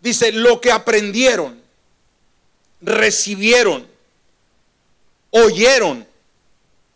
Dice, 0.00 0.32
lo 0.32 0.62
que 0.62 0.72
aprendieron, 0.72 1.60
recibieron, 2.80 3.86
oyeron 5.28 6.06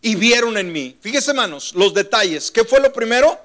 y 0.01 0.15
vieron 0.15 0.57
en 0.57 0.73
mí. 0.73 0.97
Fíjese, 1.01 1.33
hermanos, 1.33 1.75
los 1.75 1.93
detalles. 1.93 2.51
¿Qué 2.51 2.65
fue 2.65 2.81
lo 2.81 2.93
primero? 2.93 3.39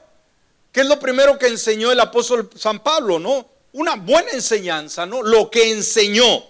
¿Qué 0.71 0.81
es 0.81 0.87
lo 0.87 0.97
primero 0.97 1.37
que 1.37 1.47
enseñó 1.47 1.91
el 1.91 1.99
apóstol 1.99 2.49
San 2.55 2.81
Pablo, 2.81 3.19
no? 3.19 3.49
Una 3.73 3.95
buena 3.95 4.31
enseñanza, 4.31 5.05
¿no? 5.05 5.21
Lo 5.21 5.51
que 5.51 5.71
enseñó, 5.71 6.45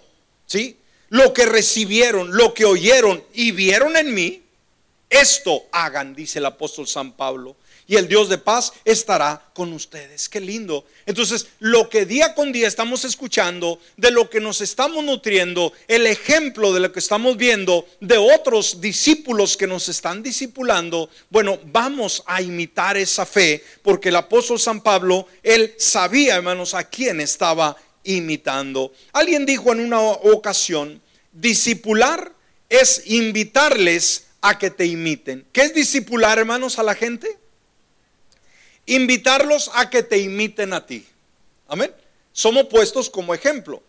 ¿sí? 0.45 0.77
Lo 1.09 1.33
que 1.33 1.47
recibieron, 1.47 2.35
lo 2.35 2.53
que 2.53 2.65
oyeron 2.65 3.23
y 3.33 3.51
vieron 3.51 3.97
en 3.97 4.13
mí, 4.13 4.43
esto 5.09 5.65
hagan, 5.71 6.13
dice 6.13 6.39
el 6.39 6.45
apóstol 6.45 6.87
San 6.87 7.13
Pablo. 7.13 7.55
Y 7.87 7.95
el 7.95 8.07
Dios 8.07 8.29
de 8.29 8.37
paz 8.37 8.71
estará 8.85 9.49
con 9.55 9.73
ustedes. 9.73 10.29
Qué 10.29 10.39
lindo. 10.39 10.85
Entonces, 11.07 11.47
lo 11.57 11.89
que 11.89 12.05
día 12.05 12.35
con 12.35 12.51
día 12.51 12.67
estamos 12.67 13.03
escuchando, 13.03 13.79
de 13.97 14.11
lo 14.11 14.29
que 14.29 14.39
nos 14.39 14.61
estamos 14.61 15.03
nutriendo, 15.03 15.73
el 15.87 16.05
ejemplo 16.05 16.71
de 16.71 16.81
lo 16.81 16.91
que 16.91 16.99
estamos 16.99 17.35
viendo 17.35 17.87
de 17.99 18.19
otros 18.19 18.79
discípulos 18.79 19.57
que 19.57 19.65
nos 19.65 19.89
están 19.89 20.21
discipulando, 20.21 21.09
bueno, 21.31 21.57
vamos 21.65 22.21
a 22.27 22.43
imitar 22.43 22.95
esa 22.95 23.25
fe, 23.25 23.63
porque 23.81 24.09
el 24.09 24.17
apóstol 24.17 24.59
San 24.59 24.81
Pablo, 24.81 25.25
él 25.41 25.73
sabía, 25.79 26.35
hermanos, 26.35 26.75
a 26.75 26.83
quién 26.83 27.19
estaba 27.19 27.75
imitando. 28.03 28.93
Alguien 29.13 29.47
dijo 29.47 29.71
en 29.71 29.79
una 29.79 29.99
ocasión, 29.99 31.01
discipular 31.33 32.33
es 32.69 33.01
invitarles 33.07 34.28
a 34.41 34.57
que 34.57 34.69
te 34.69 34.85
imiten. 34.85 35.45
¿Qué 35.51 35.61
es 35.61 35.73
discipular, 35.73 36.39
hermanos, 36.39 36.79
a 36.79 36.83
la 36.83 36.95
gente? 36.95 37.37
Invitarlos 38.85 39.69
a 39.73 39.89
que 39.89 40.03
te 40.03 40.17
imiten 40.17 40.73
a 40.73 40.85
ti. 40.85 41.05
Amén. 41.67 41.93
Somos 42.31 42.65
puestos 42.65 43.09
como 43.09 43.33
ejemplo, 43.33 43.83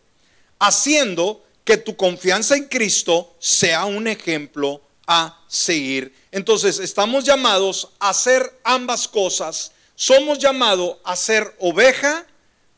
haciendo 0.58 1.44
que 1.64 1.76
tu 1.76 1.96
confianza 1.96 2.56
en 2.56 2.64
Cristo 2.64 3.34
sea 3.38 3.84
un 3.84 4.06
ejemplo 4.06 4.82
a 5.06 5.42
seguir. 5.48 6.14
Entonces, 6.32 6.78
estamos 6.78 7.24
llamados 7.24 7.90
a 7.98 8.10
hacer 8.10 8.58
ambas 8.64 9.08
cosas. 9.08 9.72
Somos 9.94 10.38
llamados 10.38 10.98
a 11.04 11.16
ser 11.16 11.54
oveja, 11.58 12.26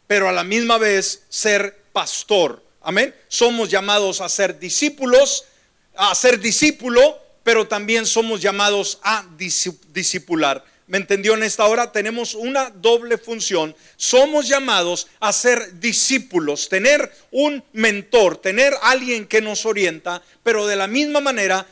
pero 0.07 0.29
a 0.29 0.33
la 0.33 0.45
misma 0.45 0.79
vez 0.79 1.23
ser 1.29 1.83
pastor. 1.93 2.63
Amén. 2.83 3.15
Somos 3.29 3.69
llamados 3.69 4.21
a 4.21 4.29
ser 4.29 4.59
discípulos, 4.59 5.45
a 5.95 6.15
ser 6.15 6.41
discípulo, 6.41 7.22
pero 7.43 7.67
también 7.67 8.07
somos 8.07 8.41
llamados 8.41 8.99
a 9.03 9.25
discipular. 9.37 10.65
¿Me 10.87 10.99
entendió 10.99 11.35
en 11.35 11.43
esta 11.43 11.67
hora? 11.67 11.91
Tenemos 11.91 12.35
una 12.35 12.69
doble 12.69 13.17
función. 13.17 13.75
Somos 13.97 14.49
llamados 14.49 15.07
a 15.21 15.33
ser 15.33 15.81
discípulos, 15.81 16.69
tener 16.69 17.11
un 17.31 17.65
mentor, 17.73 18.37
tener 18.37 18.75
alguien 18.83 19.27
que 19.27 19.41
nos 19.41 19.65
orienta, 19.65 20.23
pero 20.43 20.67
de 20.67 20.77
la 20.77 20.87
misma 20.87 21.21
manera 21.21 21.67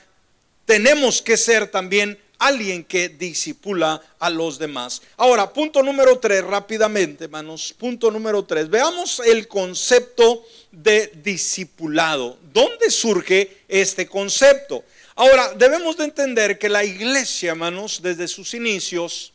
tenemos 0.65 1.21
que 1.21 1.37
ser 1.37 1.67
también 1.71 2.19
alguien 2.39 2.85
que 2.85 3.11
disipula 3.11 4.01
a 4.19 4.31
los 4.31 4.59
demás. 4.59 5.03
Ahora, 5.17 5.53
punto 5.53 5.83
número 5.83 6.19
tres, 6.19 6.43
rápidamente, 6.43 7.25
hermanos. 7.25 7.75
Punto 7.77 8.11
número 8.11 8.45
tres. 8.45 8.71
Veamos 8.71 9.21
el 9.21 9.47
concepto 9.47 10.43
de 10.73 11.13
discipulado. 11.23 12.39
¿Dónde 12.53 12.91
surge 12.91 13.59
este 13.69 14.07
concepto? 14.07 14.85
Ahora, 15.17 15.55
debemos 15.55 15.97
de 15.97 16.05
entender 16.05 16.59
que 16.59 16.69
la 16.69 16.85
iglesia, 16.85 17.51
hermanos, 17.51 18.01
desde 18.03 18.29
sus 18.29 18.55
inicios, 18.55 19.33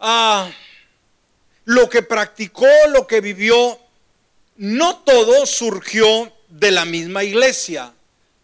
ah, 0.00 0.50
lo 1.64 1.88
que 1.88 2.02
practicó, 2.02 2.68
lo 2.90 3.06
que 3.06 3.20
vivió, 3.20 3.78
no 4.56 4.98
todo 4.98 5.46
surgió 5.46 6.32
de 6.48 6.70
la 6.70 6.84
misma 6.84 7.24
iglesia. 7.24 7.92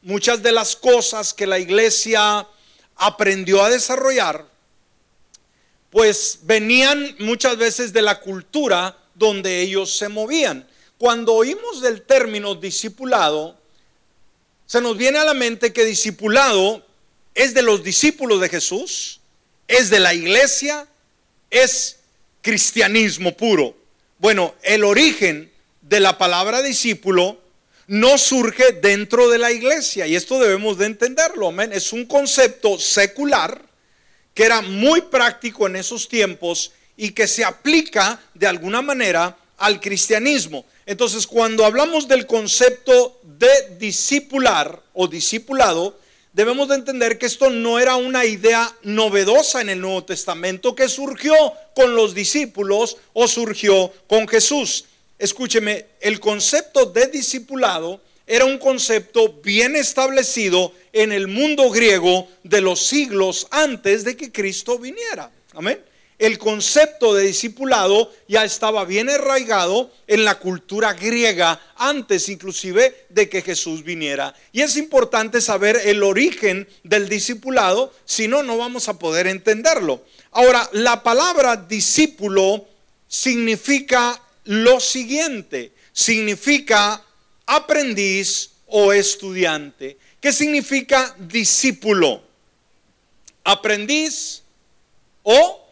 Muchas 0.03 0.43
de 0.43 0.53
las 0.53 0.77
cosas 0.77 1.35
que 1.35 1.47
la 1.47 1.59
iglesia 1.59 2.47
aprendió 2.97 3.63
a 3.63 3.71
desarrollar, 3.71 4.47
pues 5.91 6.41
venían 6.43 7.17
muchas 7.19 7.57
veces 7.57 7.93
de 7.93 8.03
la 8.03 8.21
cultura 8.21 8.97
donde 9.15 9.61
ellos 9.61 9.97
se 9.97 10.09
movían. 10.09 10.67
Cuando 10.99 11.35
oímos 11.35 11.81
del 11.81 12.03
término 12.03 12.55
discipulado, 12.55 13.60
se 14.71 14.81
nos 14.81 14.97
viene 14.97 15.19
a 15.19 15.25
la 15.25 15.35
mente 15.35 15.73
que 15.73 15.85
discipulado 15.85 16.87
es 17.35 17.55
de 17.55 17.63
los 17.63 17.83
discípulos 17.83 18.41
de 18.41 18.49
Jesús, 18.49 19.21
es 19.67 19.91
de 19.91 19.99
la 19.99 20.15
iglesia, 20.15 20.87
es 21.51 21.99
cristianismo 22.41 23.37
puro. 23.37 23.77
Bueno, 24.19 24.55
el 24.63 24.85
origen 24.85 25.51
de 25.81 25.99
la 25.99 26.17
palabra 26.19 26.63
discípulo 26.63 27.41
no 27.89 28.17
surge 28.17 28.75
dentro 28.81 29.29
de 29.29 29.39
la 29.39 29.51
iglesia 29.51 30.07
y 30.07 30.15
esto 30.15 30.39
debemos 30.39 30.79
de 30.79 30.87
entenderlo, 30.87 31.49
amén. 31.49 31.73
Es 31.73 31.93
un 31.93 32.07
concepto 32.07 32.79
secular 32.79 33.61
que 34.35 34.45
era 34.45 34.63
muy 34.63 35.01
práctico 35.01 35.67
en 35.67 35.75
esos 35.75 36.07
tiempos 36.07 36.71
y 36.97 37.11
que 37.11 37.27
se 37.27 37.43
aplica 37.43 38.21
de 38.35 38.47
alguna 38.47 38.83
manera 38.83 39.37
al 39.57 39.81
cristianismo. 39.81 40.65
Entonces, 40.91 41.29
cuando 41.29 41.65
hablamos 41.65 42.09
del 42.09 42.27
concepto 42.27 43.21
de 43.23 43.77
discipular 43.79 44.83
o 44.93 45.07
discipulado, 45.07 45.97
debemos 46.33 46.67
de 46.67 46.75
entender 46.75 47.17
que 47.17 47.27
esto 47.27 47.49
no 47.49 47.79
era 47.79 47.95
una 47.95 48.25
idea 48.25 48.77
novedosa 48.83 49.61
en 49.61 49.69
el 49.69 49.81
Nuevo 49.81 50.03
Testamento 50.03 50.75
que 50.75 50.89
surgió 50.89 51.33
con 51.77 51.95
los 51.95 52.13
discípulos 52.13 52.97
o 53.13 53.29
surgió 53.29 53.93
con 54.09 54.27
Jesús. 54.27 54.87
Escúcheme, 55.17 55.87
el 56.01 56.19
concepto 56.19 56.87
de 56.87 57.07
discipulado 57.07 58.01
era 58.27 58.45
un 58.45 58.59
concepto 58.59 59.35
bien 59.45 59.77
establecido 59.77 60.73
en 60.93 61.13
el 61.13 61.29
mundo 61.29 61.71
griego 61.71 62.27
de 62.43 62.63
los 62.63 62.85
siglos 62.85 63.47
antes 63.53 64.03
de 64.03 64.17
que 64.17 64.33
Cristo 64.33 64.77
viniera. 64.77 65.31
Amén 65.55 65.90
el 66.21 66.37
concepto 66.37 67.15
de 67.15 67.25
discipulado 67.25 68.13
ya 68.29 68.45
estaba 68.45 68.85
bien 68.85 69.09
arraigado 69.09 69.91
en 70.07 70.27
la 70.27 70.39
cultura 70.39 70.93
griega 70.93 71.59
antes 71.77 72.29
inclusive 72.29 73.07
de 73.09 73.31
que 73.31 73.41
Jesús 73.41 73.83
viniera. 73.83 74.35
Y 74.53 74.61
es 74.61 74.77
importante 74.77 75.41
saber 75.41 75.81
el 75.83 76.03
origen 76.03 76.69
del 76.85 77.09
discipulado, 77.09 77.95
si 78.05 78.29
no, 78.29 78.43
no 78.43 78.59
vamos 78.59 78.91
a 78.91 78.99
poder 78.99 79.27
entenderlo. 79.27 80.05
Ahora, 80.33 80.69
la 80.73 81.03
palabra 81.03 81.57
discípulo 81.57 82.67
significa 83.09 84.21
lo 84.45 84.79
siguiente, 84.79 85.73
significa 85.91 87.03
aprendiz 87.47 88.51
o 88.67 88.93
estudiante. 88.93 89.97
¿Qué 90.21 90.35
significa 90.35 91.17
discípulo? 91.19 92.23
Aprendiz 93.43 94.43
o 95.23 95.70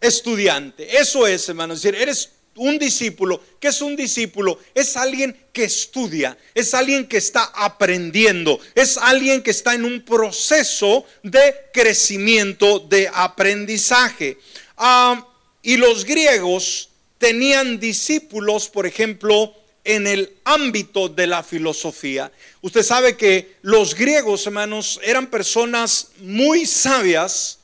estudiante. 0.00 0.98
Eso 0.98 1.26
es, 1.26 1.48
hermano. 1.48 1.74
Es 1.74 1.82
decir, 1.82 2.00
eres 2.00 2.30
un 2.58 2.78
discípulo. 2.78 3.40
¿Qué 3.60 3.68
es 3.68 3.80
un 3.80 3.96
discípulo? 3.96 4.58
Es 4.74 4.96
alguien 4.96 5.36
que 5.52 5.64
estudia, 5.64 6.36
es 6.54 6.74
alguien 6.74 7.06
que 7.06 7.16
está 7.16 7.44
aprendiendo, 7.54 8.60
es 8.74 8.96
alguien 8.98 9.42
que 9.42 9.50
está 9.50 9.74
en 9.74 9.84
un 9.84 10.04
proceso 10.04 11.04
de 11.22 11.54
crecimiento, 11.72 12.80
de 12.80 13.10
aprendizaje. 13.12 14.38
Ah, 14.76 15.26
y 15.62 15.76
los 15.76 16.04
griegos 16.04 16.90
tenían 17.18 17.80
discípulos, 17.80 18.68
por 18.68 18.86
ejemplo, 18.86 19.54
en 19.84 20.06
el 20.06 20.36
ámbito 20.44 21.08
de 21.08 21.26
la 21.26 21.42
filosofía. 21.42 22.30
Usted 22.60 22.82
sabe 22.82 23.16
que 23.16 23.56
los 23.62 23.94
griegos, 23.94 24.46
hermanos, 24.46 25.00
eran 25.02 25.28
personas 25.28 26.08
muy 26.18 26.66
sabias, 26.66 27.57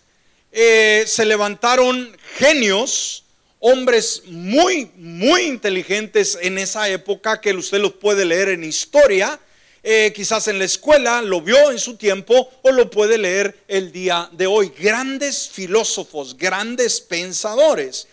eh, 0.57 1.03
se 1.09 1.25
levantaron 1.25 2.17
genios, 2.37 3.25
hombres 3.59 4.23
muy, 4.27 4.89
muy 4.95 5.43
inteligentes 5.43 6.39
en 6.41 6.59
esa 6.59 6.89
época, 6.89 7.41
que 7.41 7.53
usted 7.53 7.81
los 7.81 7.95
puede 7.95 8.25
leer 8.25 8.51
en 8.51 8.63
historia, 8.63 9.41
eh, 9.83 10.13
quizás 10.15 10.47
en 10.47 10.61
la 10.61 10.65
escuela, 10.65 11.23
lo 11.23 11.41
vio 11.41 11.73
en 11.73 11.81
su 11.81 11.97
tiempo 11.97 12.49
o 12.63 12.71
lo 12.71 12.89
puede 12.89 13.19
leer 13.19 13.65
el 13.67 13.91
día 13.91 14.31
de 14.31 14.47
hoy. 14.47 14.73
Grandes 14.79 15.49
filósofos, 15.49 16.37
grandes 16.39 17.01
pensadores. 17.01 18.07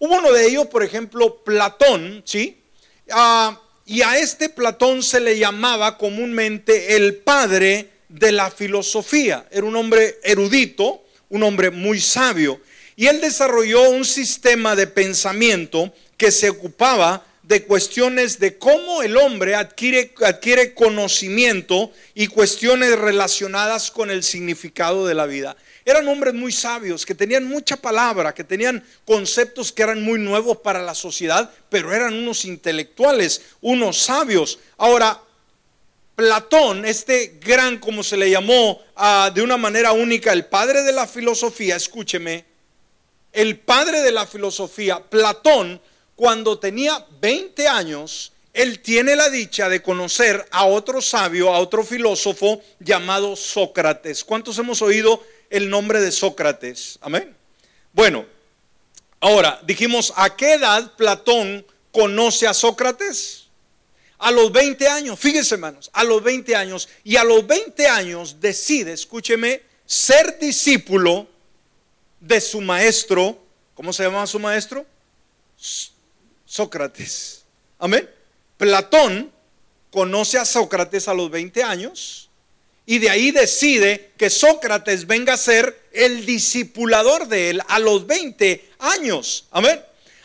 Hubo 0.00 0.16
uno 0.16 0.32
de 0.32 0.48
ellos, 0.48 0.66
por 0.66 0.82
ejemplo, 0.82 1.44
Platón, 1.44 2.22
¿sí? 2.26 2.60
Ah, 3.08 3.60
y 3.86 4.02
a 4.02 4.18
este 4.18 4.48
Platón 4.48 5.00
se 5.04 5.20
le 5.20 5.38
llamaba 5.38 5.96
comúnmente 5.96 6.96
el 6.96 7.18
padre 7.18 7.90
de 8.08 8.32
la 8.32 8.50
filosofía. 8.50 9.46
Era 9.52 9.64
un 9.64 9.76
hombre 9.76 10.18
erudito, 10.24 11.03
un 11.28 11.42
hombre 11.42 11.70
muy 11.70 12.00
sabio. 12.00 12.60
Y 12.96 13.06
él 13.06 13.20
desarrolló 13.20 13.90
un 13.90 14.04
sistema 14.04 14.76
de 14.76 14.86
pensamiento 14.86 15.92
que 16.16 16.30
se 16.30 16.50
ocupaba 16.50 17.24
de 17.42 17.64
cuestiones 17.64 18.38
de 18.38 18.56
cómo 18.56 19.02
el 19.02 19.16
hombre 19.16 19.54
adquiere, 19.54 20.14
adquiere 20.24 20.72
conocimiento 20.72 21.92
y 22.14 22.28
cuestiones 22.28 22.98
relacionadas 22.98 23.90
con 23.90 24.10
el 24.10 24.22
significado 24.22 25.06
de 25.06 25.14
la 25.14 25.26
vida. 25.26 25.56
Eran 25.84 26.08
hombres 26.08 26.32
muy 26.32 26.50
sabios, 26.50 27.04
que 27.04 27.14
tenían 27.14 27.44
mucha 27.44 27.76
palabra, 27.76 28.32
que 28.32 28.44
tenían 28.44 28.82
conceptos 29.04 29.70
que 29.70 29.82
eran 29.82 30.02
muy 30.02 30.18
nuevos 30.18 30.58
para 30.58 30.82
la 30.82 30.94
sociedad, 30.94 31.50
pero 31.68 31.92
eran 31.92 32.14
unos 32.14 32.46
intelectuales, 32.46 33.42
unos 33.60 33.98
sabios. 33.98 34.58
Ahora, 34.78 35.20
Platón, 36.14 36.84
este 36.84 37.38
gran, 37.40 37.78
como 37.78 38.04
se 38.04 38.16
le 38.16 38.30
llamó 38.30 38.80
ah, 38.94 39.32
de 39.34 39.42
una 39.42 39.56
manera 39.56 39.92
única, 39.92 40.32
el 40.32 40.46
padre 40.46 40.82
de 40.82 40.92
la 40.92 41.06
filosofía, 41.06 41.74
escúcheme, 41.74 42.44
el 43.32 43.58
padre 43.58 44.00
de 44.00 44.12
la 44.12 44.26
filosofía, 44.26 45.02
Platón, 45.02 45.80
cuando 46.14 46.58
tenía 46.60 47.04
20 47.20 47.66
años, 47.66 48.32
él 48.52 48.80
tiene 48.80 49.16
la 49.16 49.28
dicha 49.28 49.68
de 49.68 49.82
conocer 49.82 50.46
a 50.52 50.66
otro 50.66 51.02
sabio, 51.02 51.52
a 51.52 51.58
otro 51.58 51.82
filósofo 51.82 52.62
llamado 52.78 53.34
Sócrates. 53.34 54.22
¿Cuántos 54.22 54.56
hemos 54.58 54.80
oído 54.80 55.20
el 55.50 55.68
nombre 55.68 56.00
de 56.00 56.12
Sócrates? 56.12 56.96
Amén. 57.00 57.36
Bueno, 57.92 58.24
ahora 59.18 59.60
dijimos, 59.64 60.12
¿a 60.14 60.36
qué 60.36 60.54
edad 60.54 60.94
Platón 60.96 61.66
conoce 61.90 62.46
a 62.46 62.54
Sócrates? 62.54 63.43
A 64.18 64.30
los 64.30 64.52
20 64.52 64.88
años, 64.88 65.18
fíjense 65.18 65.54
hermanos, 65.54 65.90
a 65.92 66.04
los 66.04 66.22
20 66.22 66.54
años. 66.56 66.88
Y 67.02 67.16
a 67.16 67.24
los 67.24 67.46
20 67.46 67.86
años 67.86 68.40
decide, 68.40 68.92
escúcheme, 68.92 69.62
ser 69.86 70.38
discípulo 70.38 71.26
de 72.20 72.40
su 72.40 72.60
maestro. 72.60 73.38
¿Cómo 73.74 73.92
se 73.92 74.04
llamaba 74.04 74.26
su 74.26 74.38
maestro? 74.38 74.86
Sócrates. 76.46 77.44
Amén. 77.78 78.08
Platón 78.56 79.32
conoce 79.90 80.38
a 80.38 80.44
Sócrates 80.44 81.08
a 81.08 81.14
los 81.14 81.30
20 81.30 81.62
años 81.62 82.30
y 82.86 82.98
de 82.98 83.10
ahí 83.10 83.30
decide 83.30 84.12
que 84.16 84.30
Sócrates 84.30 85.06
venga 85.06 85.34
a 85.34 85.38
ser 85.38 85.88
el 85.92 86.26
discipulador 86.26 87.28
de 87.28 87.50
él 87.50 87.62
a 87.68 87.78
los 87.78 88.06
20 88.06 88.70
años. 88.78 89.46
Amén. 89.50 89.80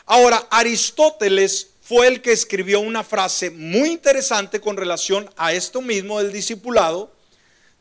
Ahora, 0.06 0.48
Aristóteles 0.50 1.70
fue 1.90 2.06
el 2.06 2.22
que 2.22 2.32
escribió 2.32 2.82
una 2.82 3.04
frase 3.04 3.50
muy 3.50 3.90
interesante 3.90 4.62
con 4.62 4.78
relación 4.78 5.28
a 5.36 5.54
esto 5.54 5.82
mismo 5.82 6.20
del 6.20 6.32
discipulado, 6.32 7.12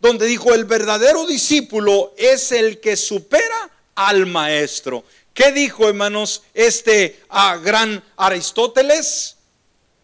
donde 0.00 0.24
dijo, 0.24 0.54
el 0.54 0.64
verdadero 0.64 1.26
discípulo 1.26 2.14
es 2.16 2.50
el 2.50 2.80
que 2.80 2.96
supera 2.96 3.70
al 3.94 4.24
maestro. 4.24 5.04
¿Qué 5.34 5.52
dijo, 5.52 5.86
hermanos, 5.90 6.42
este 6.54 7.20
ah, 7.28 7.58
gran 7.62 8.02
Aristóteles? 8.16 9.36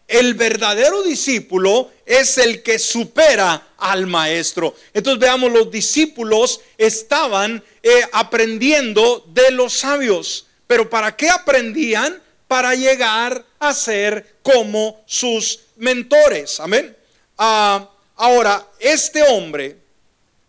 El 0.07 0.35
verdadero 0.35 1.01
discípulo 1.01 1.89
es 2.05 2.37
el 2.37 2.61
que 2.61 2.77
supera 2.77 3.69
al 3.75 4.05
maestro. 4.05 4.75
Entonces 4.93 5.19
veamos, 5.19 5.51
los 5.51 5.71
discípulos 5.71 6.61
estaban 6.77 7.63
eh, 7.81 8.07
aprendiendo 8.13 9.25
de 9.29 9.49
los 9.49 9.73
sabios. 9.73 10.45
Pero 10.67 10.91
¿para 10.91 11.15
qué 11.17 11.27
aprendían? 11.31 12.21
Para 12.47 12.75
llegar 12.75 13.43
a 13.69 13.73
ser 13.73 14.37
como 14.41 15.01
sus 15.05 15.59
mentores. 15.77 16.59
Amén. 16.59 16.95
Ah, 17.37 17.89
ahora, 18.15 18.67
este 18.79 19.21
hombre, 19.23 19.77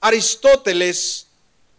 Aristóteles, 0.00 1.26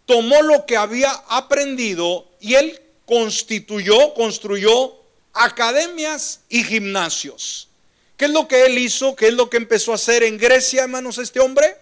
tomó 0.06 0.42
lo 0.42 0.64
que 0.66 0.76
había 0.76 1.10
aprendido 1.28 2.26
y 2.40 2.54
él 2.54 2.80
constituyó, 3.04 4.14
construyó 4.14 4.94
academias 5.32 6.40
y 6.48 6.64
gimnasios. 6.64 7.68
¿Qué 8.16 8.24
es 8.24 8.30
lo 8.30 8.48
que 8.48 8.66
él 8.66 8.78
hizo? 8.78 9.14
¿Qué 9.14 9.28
es 9.28 9.34
lo 9.34 9.48
que 9.48 9.58
empezó 9.58 9.92
a 9.92 9.94
hacer 9.94 10.24
en 10.24 10.38
Grecia, 10.38 10.82
hermanos, 10.82 11.18
este 11.18 11.40
hombre? 11.40 11.76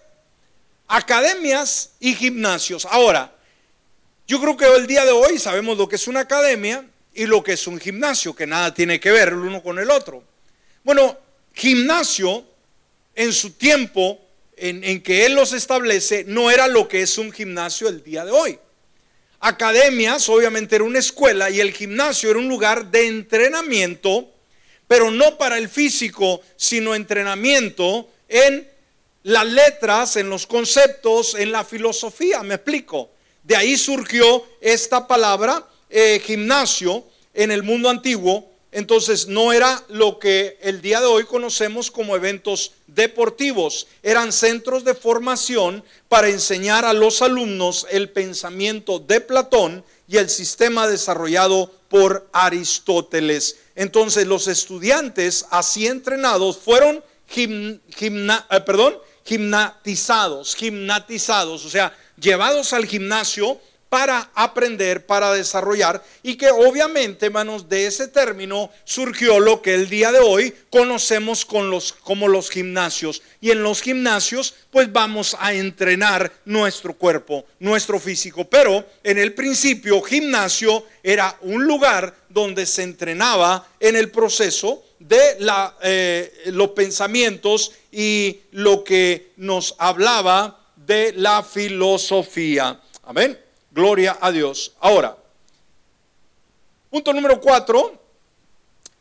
Academias 0.87 1.91
y 1.99 2.13
gimnasios. 2.13 2.85
Ahora, 2.85 3.33
yo 4.27 4.39
creo 4.39 4.55
que 4.55 4.65
el 4.65 4.87
día 4.87 5.03
de 5.03 5.11
hoy 5.11 5.39
sabemos 5.39 5.77
lo 5.77 5.89
que 5.89 5.95
es 5.95 6.07
una 6.07 6.21
academia 6.21 6.85
y 7.17 7.25
lo 7.25 7.43
que 7.43 7.53
es 7.53 7.65
un 7.65 7.79
gimnasio, 7.79 8.35
que 8.35 8.45
nada 8.45 8.71
tiene 8.71 8.99
que 8.99 9.11
ver 9.11 9.29
el 9.29 9.39
uno 9.39 9.63
con 9.63 9.79
el 9.79 9.89
otro. 9.89 10.23
Bueno, 10.83 11.17
gimnasio 11.51 12.45
en 13.15 13.33
su 13.33 13.53
tiempo 13.53 14.21
en, 14.55 15.01
que 15.01 15.25
Él 15.25 15.33
los 15.33 15.51
establece 15.51 16.25
no 16.27 16.51
era 16.51 16.67
lo 16.67 16.87
que 16.87 17.01
es 17.01 17.17
un 17.17 17.31
gimnasio 17.31 17.89
el 17.89 18.03
día 18.03 18.23
de 18.23 18.31
hoy. 18.31 18.59
Academias, 19.39 20.29
obviamente, 20.29 20.75
era 20.75 20.83
una 20.83 20.99
escuela 20.99 21.49
y 21.49 21.59
el 21.59 21.73
gimnasio 21.73 22.29
era 22.29 22.37
un 22.37 22.47
lugar 22.47 22.91
de 22.91 23.07
entrenamiento, 23.07 24.29
pero 24.87 25.09
no 25.09 25.39
para 25.39 25.57
el 25.57 25.69
físico, 25.69 26.41
sino 26.55 26.93
entrenamiento 26.93 28.11
en 28.29 28.69
las 29.23 29.47
letras, 29.47 30.17
en 30.17 30.29
los 30.29 30.45
conceptos, 30.45 31.33
en 31.33 31.51
la 31.51 31.63
filosofía. 31.63 32.43
Me 32.43 32.55
explico. 32.55 33.09
De 33.41 33.55
ahí 33.55 33.75
surgió 33.75 34.45
esta 34.61 35.07
palabra 35.07 35.67
eh, 35.89 36.21
gimnasio 36.23 37.03
en 37.33 37.51
el 37.51 37.63
mundo 37.63 37.89
antiguo 37.89 38.57
entonces 38.71 39.27
no 39.27 39.53
era 39.53 39.83
lo 39.87 40.19
que 40.19 40.57
el 40.61 40.81
día 40.81 40.99
de 40.99 41.07
hoy 41.07 41.23
conocemos 41.23 41.89
como 41.89 42.15
eventos 42.15 42.73
deportivos, 42.85 43.87
eran 44.03 44.31
centros 44.31 44.83
de 44.83 44.93
formación 44.93 45.83
para 46.09 46.29
enseñar 46.29 46.83
a 46.83 46.93
los 46.93 47.21
alumnos 47.21 47.87
el 47.89 48.09
pensamiento 48.09 48.99
de 48.99 49.21
Platón 49.21 49.85
y 50.07 50.17
el 50.17 50.29
sistema 50.29 50.87
desarrollado 50.87 51.71
por 51.87 52.27
Aristóteles. 52.33 53.57
Entonces 53.75 54.27
los 54.27 54.47
estudiantes 54.47 55.45
así 55.49 55.87
entrenados 55.87 56.57
fueron 56.57 57.03
eh, 57.35 57.79
perdón, 58.65 58.97
gimnatizados, 59.23 60.55
gimnatizados, 60.55 61.65
o 61.65 61.69
sea, 61.69 61.97
llevados 62.19 62.73
al 62.73 62.85
gimnasio 62.85 63.59
para 63.89 64.31
aprender, 64.35 65.05
para 65.05 65.33
desarrollar 65.33 66.03
y 66.23 66.35
que 66.35 66.49
obviamente, 66.49 67.27
hermanos, 67.27 67.69
de 67.69 67.87
ese 67.87 68.07
término 68.07 68.69
surgió 68.83 69.39
lo 69.39 69.61
que 69.61 69.73
el 69.73 69.89
día 69.89 70.11
de 70.11 70.19
hoy 70.19 70.53
conocemos 70.69 71.45
con 71.45 71.69
los, 71.69 71.93
como 71.93 72.27
los 72.27 72.49
gimnasios. 72.49 73.21
Y 73.39 73.51
en 73.51 73.63
los 73.63 73.81
gimnasios, 73.81 74.55
pues 74.71 74.91
vamos 74.91 75.35
a 75.39 75.53
entrenar 75.53 76.31
nuestro 76.45 76.93
cuerpo, 76.93 77.45
nuestro 77.59 77.99
físico. 77.99 78.45
Pero 78.45 78.85
en 79.03 79.17
el 79.17 79.33
principio, 79.33 80.01
gimnasio 80.01 80.85
era 81.03 81.37
un 81.41 81.65
lugar 81.65 82.13
donde 82.29 82.65
se 82.65 82.83
entrenaba 82.83 83.67
en 83.79 83.95
el 83.95 84.11
proceso 84.11 84.83
de 84.99 85.37
eh, 85.83 86.33
los 86.47 86.69
pensamientos 86.69 87.71
y 87.91 88.41
lo 88.51 88.83
que 88.83 89.31
nos 89.37 89.75
hablaba 89.77 90.59
de 90.75 91.13
la 91.13 91.43
filosofía. 91.43 92.79
Amén. 93.03 93.46
Gloria 93.77 94.17
a 94.19 94.31
Dios. 94.31 94.73
Ahora, 94.79 95.15
punto 96.89 97.13
número 97.13 97.39
cuatro, 97.39 98.01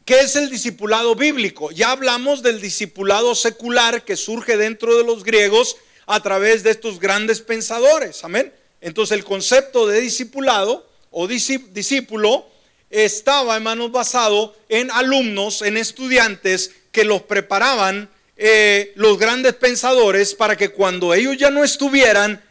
¿qué 0.04 0.20
es 0.20 0.36
el 0.36 0.50
discipulado 0.50 1.14
bíblico? 1.14 1.70
Ya 1.70 1.92
hablamos 1.92 2.42
del 2.42 2.60
discipulado 2.60 3.34
secular 3.34 4.04
que 4.04 4.16
surge 4.16 4.58
dentro 4.58 4.98
de 4.98 5.04
los 5.04 5.24
griegos 5.24 5.78
a 6.04 6.20
través 6.20 6.62
de 6.62 6.72
estos 6.72 7.00
grandes 7.00 7.40
pensadores. 7.40 8.22
Amén. 8.22 8.52
Entonces 8.82 9.16
el 9.16 9.24
concepto 9.24 9.86
de 9.86 9.98
discipulado 10.02 10.86
o 11.10 11.26
discípulo 11.26 12.46
estaba, 12.90 13.56
hermanos, 13.56 13.90
basado 13.90 14.54
en 14.68 14.90
alumnos, 14.90 15.62
en 15.62 15.78
estudiantes 15.78 16.70
que 16.92 17.04
los 17.04 17.22
preparaban 17.22 18.10
eh, 18.36 18.92
los 18.96 19.18
grandes 19.18 19.54
pensadores 19.54 20.34
para 20.34 20.54
que 20.54 20.68
cuando 20.68 21.14
ellos 21.14 21.38
ya 21.38 21.48
no 21.48 21.64
estuvieran, 21.64 22.44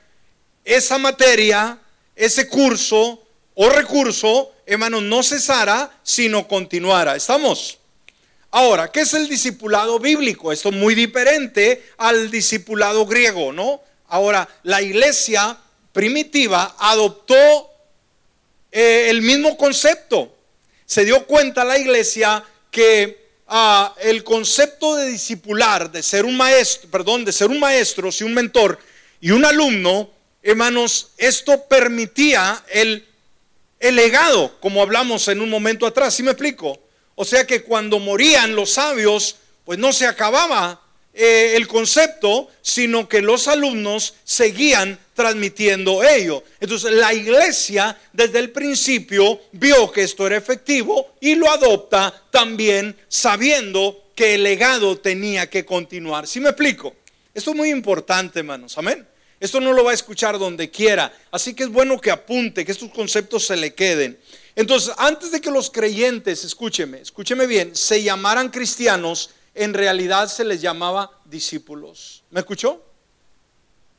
esa 0.64 0.98
materia, 0.98 1.80
ese 2.16 2.48
curso 2.48 3.22
o 3.54 3.70
recurso, 3.70 4.54
hermanos, 4.66 5.04
no 5.04 5.24
cesara, 5.24 6.00
sino 6.04 6.48
continuara. 6.48 7.16
¿Estamos? 7.16 7.80
Ahora, 8.52 8.92
¿qué 8.92 9.02
es 9.02 9.14
el 9.14 9.28
discipulado 9.28 10.00
bíblico? 10.00 10.52
Esto 10.52 10.70
es 10.70 10.76
muy 10.76 10.96
diferente 10.96 11.84
al 11.98 12.32
discipulado 12.32 13.06
griego, 13.06 13.52
¿no? 13.52 13.82
Ahora, 14.08 14.48
la 14.64 14.82
iglesia 14.82 15.58
primitiva 15.92 16.76
adoptó 16.80 17.70
eh, 18.72 19.08
el 19.10 19.22
mismo 19.22 19.58
concepto. 19.58 20.36
Se 20.86 21.04
dio 21.04 21.26
cuenta 21.26 21.64
la 21.64 21.78
iglesia 21.78 22.44
que 22.72 23.26
ah, 23.48 23.94
el 24.02 24.24
concepto 24.24 24.96
de 24.96 25.08
discipular, 25.08 25.92
de 25.92 26.04
ser 26.04 26.26
un 26.26 26.38
maestro, 26.38 26.90
perdón, 26.90 27.26
de 27.26 27.32
ser 27.32 27.50
un 27.50 27.60
maestro, 27.60 28.12
si 28.12 28.24
un 28.24 28.34
mentor 28.34 28.80
y 29.22 29.32
un 29.32 29.44
alumno, 29.44 30.10
hermanos, 30.52 31.10
esto 31.18 31.66
permitía 31.68 32.64
el, 32.70 33.06
el 33.80 33.96
legado, 33.96 34.58
como 34.60 34.82
hablamos 34.82 35.28
en 35.28 35.42
un 35.42 35.50
momento 35.50 35.86
atrás, 35.86 36.14
¿sí 36.14 36.24
me 36.24 36.32
explico? 36.32 36.80
O 37.16 37.26
sea 37.26 37.48
que 37.48 37.64
cuando 37.64 38.00
morían 38.00 38.56
los 38.56 38.72
sabios, 38.72 39.38
pues 39.64 39.80
no 39.80 39.92
se 39.92 40.06
acababa 40.06 40.82
eh, 41.14 41.54
el 41.56 41.68
concepto, 41.68 42.50
sino 42.62 43.10
que 43.10 43.22
los 43.22 43.48
alumnos 43.48 44.16
seguían 44.24 45.00
transmitiendo 45.14 46.04
ello. 46.04 46.44
Entonces 46.60 46.92
la 46.92 47.14
iglesia 47.14 47.98
desde 48.14 48.40
el 48.40 48.52
principio 48.52 49.40
vio 49.54 49.92
que 49.92 50.04
esto 50.04 50.28
era 50.28 50.38
efectivo 50.38 51.16
y 51.22 51.36
lo 51.36 51.50
adopta 51.50 52.14
también 52.32 52.96
sabiendo 53.08 54.10
que 54.14 54.36
el 54.36 54.44
legado 54.44 54.98
tenía 54.98 55.50
que 55.50 55.66
continuar. 55.66 56.28
¿Sí 56.28 56.40
me 56.40 56.50
explico? 56.50 56.94
Esto 57.34 57.52
es 57.52 57.56
muy 57.56 57.70
importante, 57.70 58.40
hermanos. 58.40 58.78
Amén. 58.78 59.08
Esto 59.46 59.62
no 59.62 59.74
lo 59.74 59.84
va 59.84 59.92
a 59.92 59.94
escuchar 59.94 60.40
donde 60.40 60.72
quiera. 60.72 61.16
Así 61.30 61.54
que 61.54 61.64
es 61.64 61.70
bueno 61.70 62.02
que 62.02 62.10
apunte, 62.10 62.66
que 62.66 62.72
estos 62.72 62.90
conceptos 62.90 63.46
se 63.46 63.56
le 63.56 63.76
queden. 63.76 64.20
Entonces, 64.56 64.92
antes 64.98 65.32
de 65.32 65.40
que 65.40 65.52
los 65.52 65.70
creyentes, 65.70 66.44
escúcheme, 66.44 67.00
escúcheme 67.00 67.46
bien, 67.46 67.76
se 67.76 68.02
llamaran 68.02 68.50
cristianos, 68.50 69.30
en 69.54 69.76
realidad 69.76 70.30
se 70.30 70.44
les 70.44 70.62
llamaba 70.62 71.12
discípulos. 71.26 72.24
¿Me 72.32 72.40
escuchó? 72.40 72.84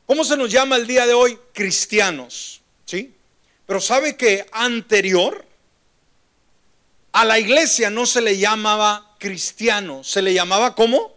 ¿Cómo 0.05 0.25
se 0.25 0.35
nos 0.35 0.51
llama 0.51 0.75
el 0.75 0.85
día 0.85 1.07
de 1.07 1.13
hoy? 1.13 1.39
Cristianos. 1.53 2.59
¿Sí? 2.85 3.13
Pero 3.65 3.79
sabe 3.79 4.17
que 4.17 4.45
anterior 4.51 5.45
a 7.13 7.23
la 7.23 7.39
iglesia 7.39 7.89
no 7.89 8.05
se 8.05 8.19
le 8.19 8.37
llamaba 8.37 9.15
cristiano, 9.17 10.03
se 10.03 10.21
le 10.21 10.33
llamaba 10.33 10.75
¿cómo? 10.75 11.16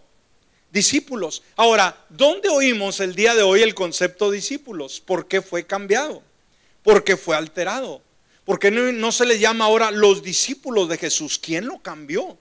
Discípulos. 0.71 1.43
Ahora, 1.57 2.05
¿dónde 2.09 2.49
oímos 2.49 3.01
el 3.01 3.15
día 3.15 3.35
de 3.35 3.43
hoy 3.43 3.63
el 3.63 3.75
concepto 3.75 4.31
discípulos? 4.31 5.01
¿Por 5.01 5.27
qué 5.27 5.43
fue 5.43 5.67
cambiado? 5.67 6.23
Porque 6.83 7.17
fue 7.17 7.37
alterado. 7.37 8.03
¿Por 8.45 8.59
qué 8.59 8.71
no, 8.71 9.13
se 9.13 9.27
le 9.27 9.39
llama 9.39 9.65
ahora 9.65 9.91
los 9.91 10.23
discípulos 10.23 10.89
de 10.89 10.99
Jesús? 10.99 11.39
¿Quién 11.39 11.67
lo 11.67 11.81
cambió? 11.81 12.39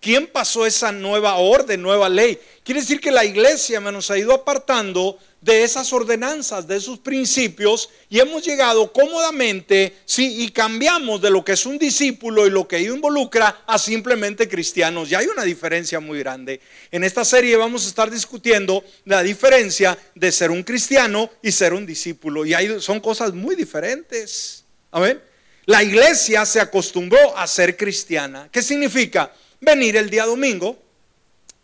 ¿Quién 0.00 0.26
pasó 0.26 0.64
esa 0.64 0.92
nueva 0.92 1.36
orden, 1.36 1.82
nueva 1.82 2.08
ley? 2.08 2.38
Quiere 2.64 2.80
decir 2.80 3.00
que 3.00 3.10
la 3.10 3.24
iglesia, 3.24 3.80
nos 3.80 4.10
ha 4.10 4.18
ido 4.18 4.32
apartando 4.32 5.18
de 5.40 5.62
esas 5.62 5.92
ordenanzas, 5.92 6.66
de 6.66 6.76
esos 6.76 6.98
principios, 6.98 7.88
y 8.08 8.20
hemos 8.20 8.44
llegado 8.44 8.92
cómodamente, 8.92 9.96
sí, 10.04 10.42
y 10.42 10.50
cambiamos 10.50 11.20
de 11.20 11.30
lo 11.30 11.44
que 11.44 11.52
es 11.52 11.66
un 11.66 11.78
discípulo 11.78 12.46
y 12.46 12.50
lo 12.50 12.68
que 12.68 12.80
involucra 12.80 13.62
a 13.66 13.78
simplemente 13.78 14.48
cristianos. 14.48 15.08
Ya 15.08 15.18
hay 15.18 15.26
una 15.26 15.44
diferencia 15.44 16.00
muy 16.00 16.18
grande. 16.18 16.60
En 16.90 17.04
esta 17.04 17.24
serie 17.24 17.56
vamos 17.56 17.84
a 17.84 17.88
estar 17.88 18.10
discutiendo 18.10 18.84
la 19.04 19.22
diferencia 19.22 19.98
de 20.14 20.32
ser 20.32 20.50
un 20.50 20.62
cristiano 20.62 21.30
y 21.42 21.52
ser 21.52 21.72
un 21.72 21.86
discípulo, 21.86 22.44
y 22.44 22.54
hay, 22.54 22.80
son 22.80 23.00
cosas 23.00 23.32
muy 23.32 23.56
diferentes. 23.56 24.64
Amén. 24.90 25.20
La 25.66 25.82
iglesia 25.82 26.44
se 26.44 26.60
acostumbró 26.60 27.36
a 27.36 27.46
ser 27.46 27.76
cristiana. 27.76 28.48
¿Qué 28.50 28.62
significa? 28.62 29.32
venir 29.60 29.96
el 29.96 30.10
día 30.10 30.24
domingo, 30.24 30.78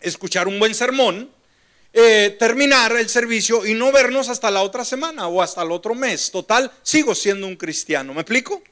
escuchar 0.01 0.47
un 0.47 0.59
buen 0.59 0.75
sermón, 0.75 1.31
eh, 1.99 2.37
terminar 2.39 2.95
el 2.95 3.09
servicio 3.09 3.65
y 3.65 3.73
no 3.73 3.91
vernos 3.91 4.29
hasta 4.29 4.51
la 4.51 4.61
otra 4.61 4.85
semana 4.85 5.29
o 5.29 5.41
hasta 5.41 5.63
el 5.63 5.71
otro 5.71 5.95
mes. 5.95 6.31
Total, 6.31 6.71
sigo 6.83 7.15
siendo 7.15 7.47
un 7.47 7.57
cristiano. 7.57 8.13
¿Me 8.13 8.21
explico? 8.21 8.63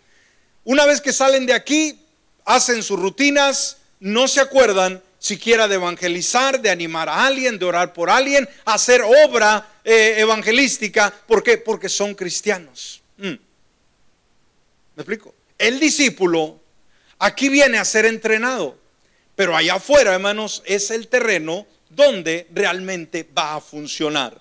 Una 0.65 0.85
vez 0.85 1.01
que 1.01 1.11
salen 1.11 1.47
de 1.47 1.55
aquí, 1.55 1.99
hacen 2.45 2.83
sus 2.83 3.01
rutinas, 3.01 3.79
no 3.99 4.29
se 4.29 4.43
acuerdan 4.43 5.03
siquiera 5.19 5.67
de 5.69 5.77
evangelizar, 5.77 6.61
de 6.61 6.69
animar 6.69 7.09
a 7.09 7.25
alguien, 7.25 7.59
de 7.59 7.65
orar 7.65 7.95
por 7.95 8.11
alguien, 8.11 8.47
hacer 8.67 9.01
obra 9.01 9.73
eh, 9.85 10.17
evangelística. 10.19 11.11
¿Por 11.27 11.43
qué? 11.43 11.57
Porque 11.57 11.89
son 11.89 12.15
cristianos. 12.15 13.01
Mm. 13.17 13.29
¿Me 13.29 13.39
explico? 14.97 15.35
El 15.57 15.81
discípulo 15.81 16.61
aquí 17.19 17.49
viene 17.49 17.79
a 17.79 17.87
ser 17.87 18.05
entrenado. 18.05 18.77
Pero 19.35 19.57
allá 19.57 19.77
afuera, 19.77 20.13
hermanos, 20.13 20.63
es 20.67 20.91
el 20.91 21.09
terreno 21.09 21.67
donde 21.95 22.49
realmente 22.53 23.29
va 23.37 23.57
a 23.57 23.61
funcionar. 23.61 24.41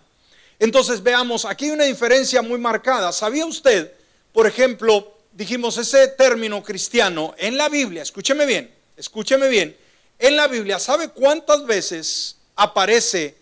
Entonces 0.59 1.01
veamos, 1.03 1.45
aquí 1.45 1.65
hay 1.65 1.71
una 1.71 1.83
diferencia 1.85 2.41
muy 2.41 2.57
marcada. 2.57 3.11
¿Sabía 3.11 3.45
usted, 3.45 3.91
por 4.31 4.47
ejemplo, 4.47 5.17
dijimos 5.31 5.77
ese 5.77 6.07
término 6.09 6.63
cristiano 6.63 7.35
en 7.37 7.57
la 7.57 7.69
Biblia? 7.69 8.01
Escúcheme 8.01 8.45
bien, 8.45 8.73
escúcheme 8.95 9.47
bien. 9.49 9.75
En 10.19 10.35
la 10.35 10.47
Biblia, 10.47 10.79
¿sabe 10.79 11.09
cuántas 11.09 11.65
veces 11.65 12.37
aparece 12.55 13.35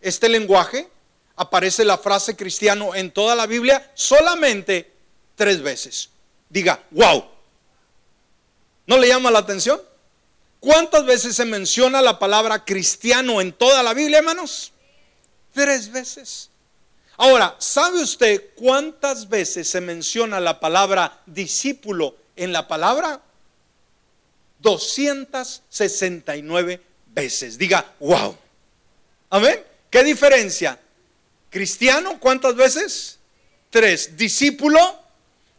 este 0.00 0.28
lenguaje? 0.28 0.88
Aparece 1.36 1.84
la 1.84 1.98
frase 1.98 2.36
cristiano 2.36 2.94
en 2.94 3.10
toda 3.10 3.34
la 3.34 3.46
Biblia 3.46 3.90
solamente 3.94 4.90
tres 5.36 5.62
veces. 5.62 6.10
Diga, 6.48 6.82
wow. 6.90 7.24
¿No 8.86 8.98
le 8.98 9.08
llama 9.08 9.30
la 9.30 9.40
atención? 9.40 9.80
¿Cuántas 10.64 11.04
veces 11.04 11.36
se 11.36 11.44
menciona 11.44 12.00
la 12.00 12.18
palabra 12.18 12.64
cristiano 12.64 13.42
en 13.42 13.52
toda 13.52 13.82
la 13.82 13.92
Biblia, 13.92 14.20
hermanos? 14.20 14.72
Tres 15.52 15.92
veces. 15.92 16.48
Ahora, 17.18 17.54
¿sabe 17.58 18.02
usted 18.02 18.42
cuántas 18.54 19.28
veces 19.28 19.68
se 19.68 19.82
menciona 19.82 20.40
la 20.40 20.60
palabra 20.60 21.20
discípulo 21.26 22.16
en 22.34 22.54
la 22.54 22.66
palabra? 22.66 23.20
269 24.60 26.80
veces. 27.08 27.58
Diga, 27.58 27.92
wow. 28.00 28.34
Amén. 29.28 29.62
¿Qué 29.90 30.02
diferencia? 30.02 30.80
Cristiano, 31.50 32.18
¿cuántas 32.18 32.56
veces? 32.56 33.18
Tres. 33.68 34.16
Discípulo, 34.16 34.80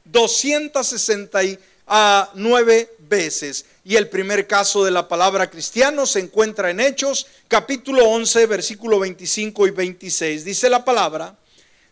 269 0.05 2.95
veces. 3.07 3.65
Y 3.87 3.97
el 3.97 4.09
primer 4.09 4.47
caso 4.47 4.83
de 4.83 4.89
la 4.89 5.07
palabra 5.07 5.47
cristiano 5.47 6.07
se 6.07 6.19
encuentra 6.19 6.71
en 6.71 6.79
Hechos, 6.79 7.27
capítulo 7.47 8.03
11, 8.09 8.47
versículo 8.47 8.97
25 8.97 9.67
y 9.67 9.69
26. 9.69 10.43
Dice 10.43 10.71
la 10.71 10.83
palabra, 10.83 11.37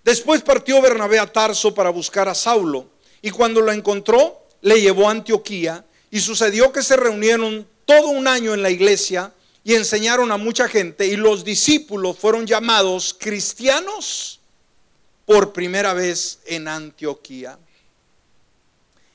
después 0.04 0.42
partió 0.42 0.82
Bernabé 0.82 1.20
a 1.20 1.32
Tarso 1.32 1.72
para 1.76 1.92
buscar 1.92 2.28
a 2.28 2.34
Saulo, 2.34 2.90
y 3.22 3.30
cuando 3.30 3.62
lo 3.62 3.72
encontró, 3.72 4.44
le 4.62 4.82
llevó 4.82 5.08
a 5.08 5.12
Antioquía, 5.12 5.86
y 6.10 6.20
sucedió 6.20 6.72
que 6.72 6.82
se 6.82 6.96
reunieron 6.96 7.68
todo 7.86 8.08
un 8.08 8.28
año 8.28 8.56
en 8.56 8.64
la 8.64 8.72
iglesia 8.72 9.32
y 9.64 9.76
enseñaron 9.76 10.32
a 10.32 10.38
mucha 10.38 10.68
gente, 10.68 11.06
y 11.06 11.16
los 11.16 11.44
discípulos 11.44 12.18
fueron 12.18 12.48
llamados 12.48 13.16
cristianos 13.20 14.40
por 15.28 15.54
primera 15.54 15.94
vez 15.94 16.40
en 16.48 16.68
Antioquía. 16.68 17.60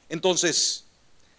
Entonces, 0.08 0.84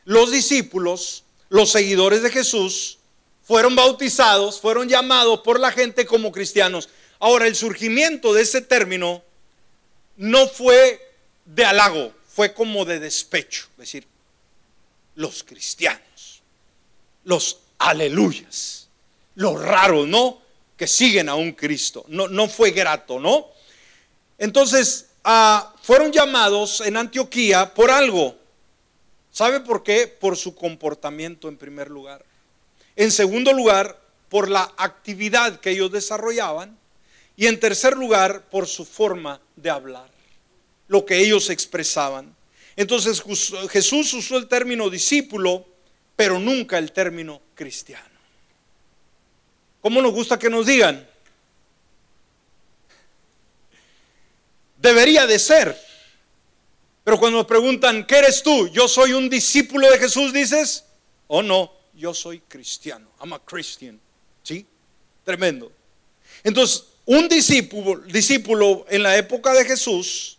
los 0.03 0.31
discípulos, 0.31 1.23
los 1.49 1.71
seguidores 1.71 2.21
de 2.21 2.31
Jesús, 2.31 2.99
fueron 3.43 3.75
bautizados, 3.75 4.61
fueron 4.61 4.87
llamados 4.87 5.41
por 5.41 5.59
la 5.59 5.71
gente 5.71 6.05
como 6.05 6.31
cristianos. 6.31 6.89
Ahora, 7.19 7.47
el 7.47 7.55
surgimiento 7.55 8.33
de 8.33 8.43
ese 8.43 8.61
término 8.61 9.23
no 10.17 10.47
fue 10.47 11.01
de 11.45 11.65
halago, 11.65 12.13
fue 12.27 12.53
como 12.53 12.85
de 12.85 12.99
despecho, 12.99 13.67
es 13.71 13.77
decir, 13.77 14.07
los 15.15 15.43
cristianos, 15.43 16.41
los 17.23 17.59
aleluyas, 17.79 18.87
los 19.35 19.59
raros, 19.59 20.07
¿no? 20.07 20.41
Que 20.77 20.87
siguen 20.87 21.27
a 21.27 21.35
un 21.35 21.53
Cristo. 21.53 22.05
No, 22.07 22.27
no 22.27 22.47
fue 22.47 22.71
grato, 22.71 23.19
¿no? 23.19 23.47
Entonces, 24.37 25.07
ah, 25.23 25.73
fueron 25.81 26.11
llamados 26.11 26.81
en 26.81 26.97
Antioquía 26.97 27.73
por 27.73 27.89
algo. 27.91 28.38
¿Sabe 29.31 29.59
por 29.61 29.83
qué? 29.83 30.07
Por 30.07 30.37
su 30.37 30.55
comportamiento 30.55 31.47
en 31.47 31.57
primer 31.57 31.89
lugar. 31.89 32.25
En 32.95 33.11
segundo 33.11 33.53
lugar, 33.53 33.99
por 34.29 34.49
la 34.49 34.73
actividad 34.77 35.59
que 35.59 35.71
ellos 35.71 35.91
desarrollaban. 35.91 36.77
Y 37.37 37.47
en 37.47 37.59
tercer 37.59 37.95
lugar, 37.95 38.49
por 38.49 38.67
su 38.67 38.85
forma 38.85 39.39
de 39.55 39.69
hablar. 39.69 40.09
lo 40.89 41.05
que 41.05 41.19
ellos 41.19 41.49
expresaban. 41.49 42.35
Entonces 42.75 43.23
Jesús 43.69 44.13
usó 44.13 44.37
el 44.37 44.47
término 44.47 44.89
discípulo, 44.89 45.65
pero 46.15 46.39
nunca 46.39 46.77
el 46.77 46.91
término 46.91 47.41
cristiano. 47.55 48.03
¿Cómo 49.81 50.01
nos 50.01 50.11
gusta 50.11 50.37
que 50.37 50.49
nos 50.49 50.65
digan? 50.65 51.07
Debería 54.77 55.25
de 55.27 55.39
ser. 55.39 55.88
Pero 57.09 57.19
cuando 57.19 57.39
nos 57.39 57.47
preguntan, 57.47 58.05
¿qué 58.05 58.19
eres 58.19 58.43
tú? 58.43 58.67
Yo 58.67 58.87
soy 58.87 59.13
un 59.13 59.31
discípulo 59.31 59.89
de 59.89 59.97
Jesús, 59.97 60.31
dices, 60.31 60.85
oh 61.25 61.41
no, 61.41 61.73
yo 61.95 62.13
soy 62.13 62.39
cristiano. 62.41 63.09
I'm 63.19 63.33
a 63.33 63.39
Christian. 63.39 63.99
¿Sí? 64.43 64.63
Tremendo. 65.23 65.71
Entonces, 66.43 66.83
un 67.05 67.27
discípulo, 67.27 68.01
discípulo 68.01 68.85
en 68.89 69.01
la 69.01 69.17
época 69.17 69.53
de 69.53 69.65
Jesús 69.65 70.37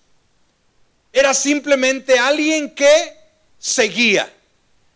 era 1.12 1.34
simplemente 1.34 2.20
alguien 2.20 2.72
que 2.72 3.14
seguía, 3.58 4.32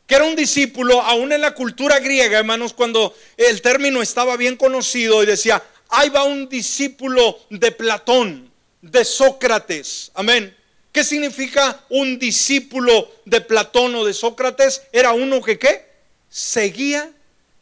que 0.06 0.14
era 0.14 0.26
un 0.26 0.36
discípulo, 0.36 1.02
aún 1.02 1.32
en 1.32 1.40
la 1.40 1.56
cultura 1.56 1.98
griega, 1.98 2.38
hermanos, 2.38 2.72
cuando 2.72 3.16
el 3.36 3.60
término 3.62 4.00
estaba 4.00 4.36
bien 4.36 4.56
conocido 4.56 5.24
y 5.24 5.26
decía, 5.26 5.60
ahí 5.88 6.08
va 6.08 6.22
un 6.22 6.48
discípulo 6.48 7.40
de 7.50 7.72
Platón, 7.72 8.48
de 8.80 9.04
Sócrates, 9.04 10.12
amén. 10.14 10.56
¿Qué 10.94 11.02
significa 11.02 11.80
un 11.88 12.20
discípulo 12.20 13.10
de 13.24 13.40
Platón 13.40 13.96
o 13.96 14.04
de 14.04 14.14
Sócrates? 14.14 14.80
Era 14.92 15.12
uno 15.12 15.42
que 15.42 15.58
qué? 15.58 15.84
Seguía 16.30 17.10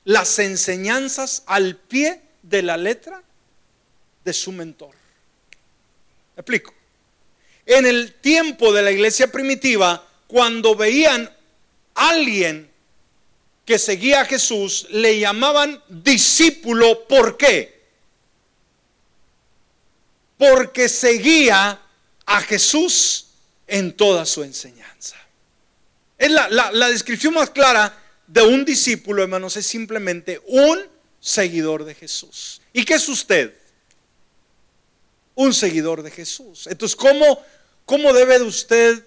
las 0.04 0.38
enseñanzas 0.38 1.42
al 1.46 1.76
pie 1.76 2.20
de 2.42 2.60
la 2.60 2.76
letra 2.76 3.22
de 4.22 4.32
su 4.34 4.52
mentor. 4.52 4.94
¿Me 6.36 6.42
explico? 6.42 6.74
En 7.64 7.86
el 7.86 8.12
tiempo 8.12 8.70
de 8.70 8.82
la 8.82 8.90
iglesia 8.90 9.32
primitiva, 9.32 10.06
cuando 10.26 10.74
veían 10.74 11.34
a 11.94 12.10
alguien 12.10 12.70
que 13.64 13.78
seguía 13.78 14.20
a 14.20 14.26
Jesús, 14.26 14.88
le 14.90 15.18
llamaban 15.18 15.82
discípulo. 15.88 17.08
¿Por 17.08 17.38
qué? 17.38 17.80
Porque 20.36 20.90
seguía 20.90 21.81
a 22.26 22.40
Jesús 22.40 23.26
en 23.66 23.92
toda 23.92 24.26
su 24.26 24.42
enseñanza. 24.42 25.16
Es 26.18 26.30
la, 26.30 26.88
descripción 26.88 27.34
más 27.34 27.50
clara 27.50 27.98
de 28.26 28.42
un 28.42 28.64
discípulo, 28.64 29.22
hermanos, 29.22 29.56
es 29.56 29.66
simplemente 29.66 30.40
un 30.46 30.80
seguidor 31.18 31.84
de 31.84 31.94
Jesús. 31.94 32.60
¿Y 32.72 32.84
qué 32.84 32.94
es 32.94 33.08
usted? 33.08 33.52
Un 35.34 35.52
seguidor 35.52 36.02
de 36.02 36.10
Jesús. 36.10 36.68
Entonces, 36.68 36.94
¿cómo, 36.94 37.42
cómo 37.84 38.12
debe 38.12 38.38
de 38.38 38.44
usted 38.44 39.04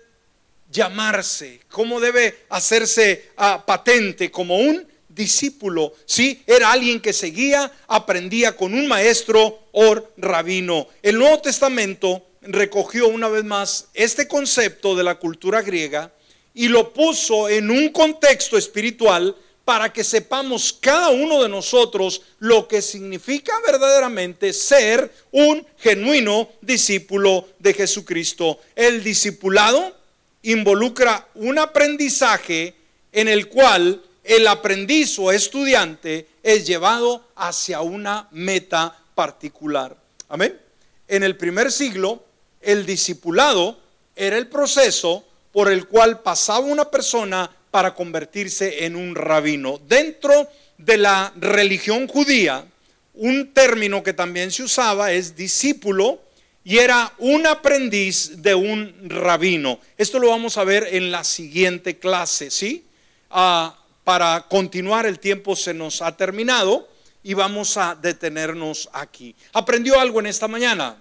llamarse? 0.70 1.62
¿Cómo 1.70 2.00
debe 2.00 2.46
hacerse 2.50 3.32
ah, 3.38 3.64
patente 3.66 4.30
como 4.30 4.58
un 4.58 4.86
discípulo? 5.08 5.94
Sí, 6.06 6.44
era 6.46 6.72
alguien 6.72 7.00
que 7.00 7.14
seguía, 7.14 7.72
aprendía 7.88 8.58
con 8.58 8.74
un 8.74 8.88
maestro 8.88 9.70
o 9.72 10.10
rabino. 10.18 10.88
El 11.02 11.18
Nuevo 11.18 11.40
Testamento 11.40 12.26
recogió 12.48 13.08
una 13.08 13.28
vez 13.28 13.44
más 13.44 13.88
este 13.94 14.28
concepto 14.28 14.96
de 14.96 15.04
la 15.04 15.16
cultura 15.16 15.62
griega 15.62 16.12
y 16.54 16.68
lo 16.68 16.94
puso 16.94 17.50
en 17.50 17.70
un 17.70 17.90
contexto 17.90 18.58
espiritual 18.58 19.36
para 19.66 19.92
que 19.92 20.04
sepamos 20.04 20.78
cada 20.80 21.10
uno 21.10 21.42
de 21.42 21.50
nosotros 21.50 22.22
lo 22.40 22.68
que 22.68 22.82
significa 22.82 23.54
verdaderamente 23.66 24.54
ser 24.54 25.12
un 25.32 25.66
genuino 25.80 26.50
discípulo 26.62 27.48
de 27.60 27.74
Jesucristo. 27.74 28.60
El 28.76 29.04
discipulado 29.04 29.96
involucra 30.44 31.28
un 31.34 31.58
aprendizaje 31.58 32.76
en 33.12 33.28
el 33.28 33.48
cual 33.50 34.02
el 34.24 34.48
aprendiz 34.48 35.18
o 35.20 35.32
estudiante 35.32 36.28
es 36.44 36.68
llevado 36.68 37.28
hacia 37.36 37.82
una 37.82 38.28
meta 38.32 38.96
particular. 39.16 39.98
Amén. 40.30 40.60
En 41.08 41.24
el 41.24 41.38
primer 41.38 41.72
siglo, 41.72 42.25
el 42.66 42.86
discipulado 42.86 43.80
era 44.16 44.38
el 44.38 44.48
proceso 44.48 45.26
por 45.52 45.72
el 45.72 45.88
cual 45.88 46.22
pasaba 46.22 46.60
una 46.60 46.90
persona 46.92 47.50
para 47.72 47.94
convertirse 47.94 48.86
en 48.86 48.96
un 48.96 49.16
rabino. 49.16 49.80
Dentro 49.88 50.50
de 50.78 50.98
la 50.98 51.34
religión 51.38 52.08
judía, 52.08 52.66
un 53.14 53.54
término 53.54 54.04
que 54.04 54.14
también 54.14 54.52
se 54.52 54.64
usaba 54.64 55.12
es 55.12 55.36
discípulo 55.36 56.22
y 56.64 56.80
era 56.80 57.14
un 57.20 57.46
aprendiz 57.46 58.42
de 58.42 58.56
un 58.56 59.10
rabino. 59.10 59.80
Esto 59.98 60.20
lo 60.20 60.30
vamos 60.30 60.58
a 60.58 60.64
ver 60.64 60.88
en 60.92 61.12
la 61.12 61.24
siguiente 61.24 62.00
clase, 62.00 62.50
¿sí? 62.50 62.86
Ah, 63.30 63.78
para 64.04 64.46
continuar, 64.50 65.06
el 65.06 65.20
tiempo 65.20 65.56
se 65.56 65.74
nos 65.74 66.02
ha 66.02 66.16
terminado 66.18 66.88
y 67.24 67.34
vamos 67.34 67.78
a 67.78 67.96
detenernos 67.96 68.90
aquí. 68.94 69.36
¿Aprendió 69.54 70.00
algo 70.00 70.20
en 70.20 70.28
esta 70.28 70.48
mañana? 70.48 70.98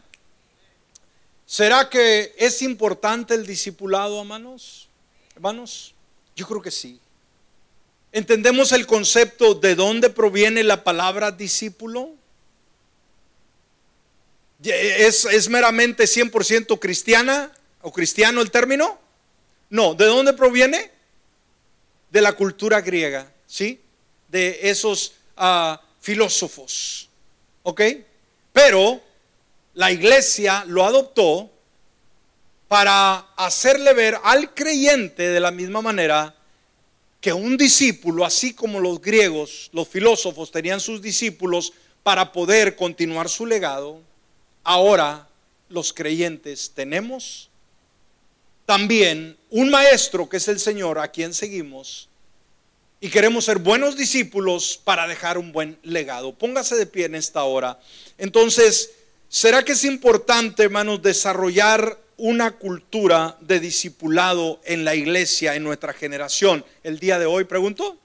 ¿Será 1.46 1.88
que 1.90 2.34
es 2.38 2.62
importante 2.62 3.34
el 3.34 3.46
discipulado, 3.46 4.20
hermanos? 4.20 4.88
Hermanos, 5.34 5.94
yo 6.34 6.46
creo 6.46 6.62
que 6.62 6.70
sí. 6.70 6.98
¿Entendemos 8.12 8.72
el 8.72 8.86
concepto 8.86 9.54
de 9.54 9.74
dónde 9.74 10.08
proviene 10.08 10.62
la 10.62 10.84
palabra 10.84 11.32
discípulo? 11.32 12.12
¿Es, 14.62 15.24
es 15.24 15.48
meramente 15.48 16.04
100% 16.04 16.78
cristiana 16.78 17.52
o 17.82 17.92
cristiano 17.92 18.40
el 18.40 18.50
término? 18.50 18.98
No, 19.68 19.94
¿de 19.94 20.06
dónde 20.06 20.32
proviene? 20.32 20.90
De 22.10 22.20
la 22.20 22.32
cultura 22.32 22.80
griega, 22.80 23.30
¿sí? 23.46 23.80
De 24.28 24.60
esos 24.62 25.14
ah, 25.36 25.82
filósofos, 26.00 27.08
¿ok? 27.64 27.80
Pero 28.52 29.02
la 29.74 29.92
iglesia 29.92 30.64
lo 30.66 30.84
adoptó 30.84 31.50
para 32.68 33.18
hacerle 33.36 33.92
ver 33.92 34.18
al 34.22 34.54
creyente 34.54 35.28
de 35.28 35.40
la 35.40 35.50
misma 35.50 35.82
manera 35.82 36.34
que 37.20 37.32
un 37.32 37.56
discípulo, 37.56 38.24
así 38.24 38.54
como 38.54 38.80
los 38.80 39.00
griegos, 39.00 39.70
los 39.72 39.88
filósofos 39.88 40.50
tenían 40.50 40.80
sus 40.80 41.00
discípulos 41.00 41.72
para 42.02 42.32
poder 42.32 42.76
continuar 42.76 43.28
su 43.28 43.46
legado, 43.46 44.00
ahora 44.62 45.26
los 45.68 45.92
creyentes 45.92 46.72
tenemos 46.74 47.48
también 48.66 49.36
un 49.50 49.70
maestro 49.70 50.28
que 50.28 50.36
es 50.36 50.48
el 50.48 50.60
Señor 50.60 50.98
a 50.98 51.08
quien 51.08 51.34
seguimos 51.34 52.08
y 53.00 53.10
queremos 53.10 53.44
ser 53.44 53.58
buenos 53.58 53.96
discípulos 53.96 54.80
para 54.82 55.06
dejar 55.06 55.36
un 55.36 55.52
buen 55.52 55.78
legado. 55.82 56.32
Póngase 56.32 56.76
de 56.76 56.86
pie 56.86 57.04
en 57.04 57.14
esta 57.14 57.44
hora. 57.44 57.78
Entonces, 58.16 58.92
¿Será 59.34 59.64
que 59.64 59.72
es 59.72 59.82
importante, 59.82 60.62
hermanos, 60.62 61.02
desarrollar 61.02 61.98
una 62.18 62.52
cultura 62.52 63.36
de 63.40 63.58
discipulado 63.58 64.60
en 64.62 64.84
la 64.84 64.94
iglesia, 64.94 65.56
en 65.56 65.64
nuestra 65.64 65.92
generación? 65.92 66.64
El 66.84 67.00
día 67.00 67.18
de 67.18 67.26
hoy, 67.26 67.42
pregunto. 67.42 67.98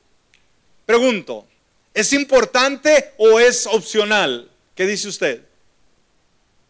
Pregunto, 0.88 1.48
¿es 1.94 2.14
importante 2.14 3.14
o 3.20 3.40
es 3.40 3.68
opcional? 3.68 4.50
¿Qué 4.74 4.88
dice 4.88 5.08
usted? 5.08 5.44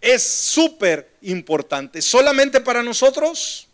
Es 0.01 0.23
súper 0.23 1.09
importante. 1.21 2.01
¿Solamente 2.01 2.59
para 2.59 2.83
nosotros? 2.83 3.69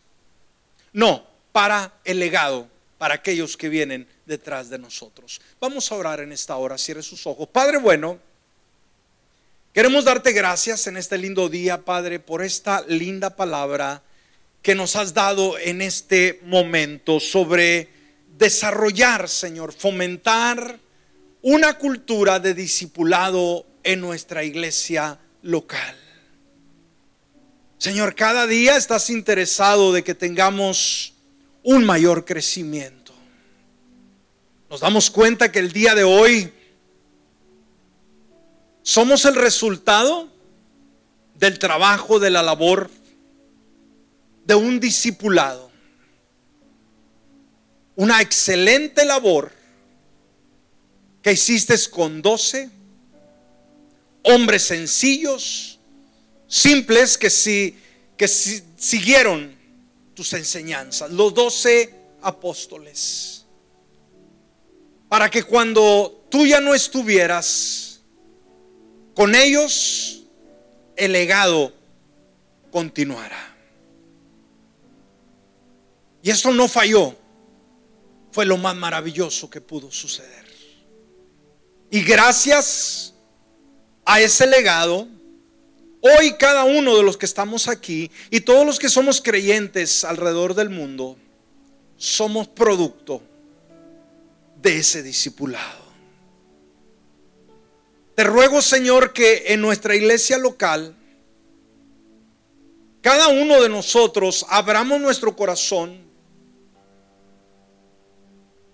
No, 0.93 1.25
para 1.51 1.95
el 2.03 2.19
legado, 2.19 2.69
para 2.99 3.15
aquellos 3.15 3.57
que 3.57 3.69
vienen 3.69 4.07
detrás 4.27 4.69
de 4.69 4.77
nosotros. 4.77 5.41
Vamos 5.59 5.91
a 5.91 5.95
orar 5.95 6.19
en 6.19 6.31
esta 6.31 6.55
hora. 6.57 6.77
Cierre 6.77 7.01
sus 7.01 7.25
ojos. 7.25 7.47
Padre 7.47 7.79
bueno. 7.79 8.19
Queremos 9.75 10.05
darte 10.05 10.31
gracias 10.31 10.87
en 10.87 10.95
este 10.95 11.17
lindo 11.17 11.49
día, 11.49 11.83
Padre, 11.83 12.21
por 12.21 12.41
esta 12.41 12.85
linda 12.87 13.35
palabra 13.35 14.03
que 14.61 14.73
nos 14.73 14.95
has 14.95 15.13
dado 15.13 15.59
en 15.59 15.81
este 15.81 16.39
momento 16.45 17.19
sobre 17.19 17.89
desarrollar, 18.37 19.27
Señor, 19.27 19.73
fomentar 19.73 20.79
una 21.41 21.77
cultura 21.77 22.39
de 22.39 22.53
discipulado 22.53 23.65
en 23.83 23.99
nuestra 23.99 24.45
iglesia 24.45 25.19
local. 25.41 25.97
Señor, 27.77 28.15
cada 28.15 28.47
día 28.47 28.77
estás 28.77 29.09
interesado 29.09 29.91
de 29.91 30.05
que 30.05 30.15
tengamos 30.15 31.15
un 31.63 31.83
mayor 31.83 32.23
crecimiento. 32.23 33.13
Nos 34.69 34.79
damos 34.79 35.11
cuenta 35.11 35.51
que 35.51 35.59
el 35.59 35.73
día 35.73 35.95
de 35.95 36.05
hoy 36.05 36.49
somos 38.85 39.25
el 39.25 39.33
resultado 39.33 40.29
del 41.33 41.57
trabajo, 41.57 42.19
de 42.19 42.29
la 42.29 42.43
labor 42.43 42.91
de 44.45 44.53
un 44.53 44.79
discipulado. 44.79 45.71
Una 47.95 48.21
excelente 48.21 49.03
labor 49.03 49.51
que 51.23 51.31
hiciste 51.31 51.75
con 51.89 52.21
doce 52.21 52.69
hombres 54.21 54.61
sencillos, 54.61 55.79
simples, 56.47 57.17
que 57.17 57.31
si 57.31 57.75
que 58.15 58.27
siguieron 58.27 59.57
tus 60.13 60.31
enseñanzas, 60.33 61.09
los 61.09 61.33
doce 61.33 61.91
apóstoles, 62.21 63.45
para 65.09 65.31
que 65.31 65.41
cuando 65.41 66.27
tú 66.29 66.45
ya 66.45 66.61
no 66.61 66.75
estuvieras 66.75 67.84
con 69.15 69.33
ellos, 69.33 70.23
el 70.95 71.13
legado 71.13 71.73
continuara. 72.71 73.55
Y 76.21 76.29
esto 76.29 76.51
no 76.51 76.67
falló, 76.67 77.15
fue 78.31 78.45
lo 78.45 78.57
más 78.57 78.75
maravilloso 78.75 79.49
que 79.49 79.61
pudo 79.61 79.91
suceder. 79.91 80.45
Y 81.89 82.01
gracias 82.01 83.13
a 84.05 84.19
ese 84.19 84.45
legado, 84.45 85.07
Hoy 86.07 86.33
cada 86.33 86.65
uno 86.65 86.95
de 86.95 87.01
los 87.01 87.17
que 87.17 87.25
estamos 87.25 87.67
aquí 87.67 88.11
y 88.29 88.41
todos 88.41 88.63
los 88.63 88.77
que 88.77 88.89
somos 88.89 89.21
creyentes 89.21 90.03
alrededor 90.03 90.53
del 90.53 90.69
mundo, 90.69 91.17
somos 91.97 92.47
producto 92.47 93.23
de 94.61 94.77
ese 94.77 95.01
discipulado. 95.01 95.84
Te 98.15 98.23
ruego, 98.23 98.61
Señor, 98.61 99.11
que 99.11 99.43
en 99.47 99.61
nuestra 99.61 99.93
iglesia 99.93 100.37
local, 100.37 100.95
cada 103.01 103.27
uno 103.27 103.61
de 103.61 103.69
nosotros 103.69 104.45
abramos 104.49 105.01
nuestro 105.01 105.35
corazón 105.35 105.99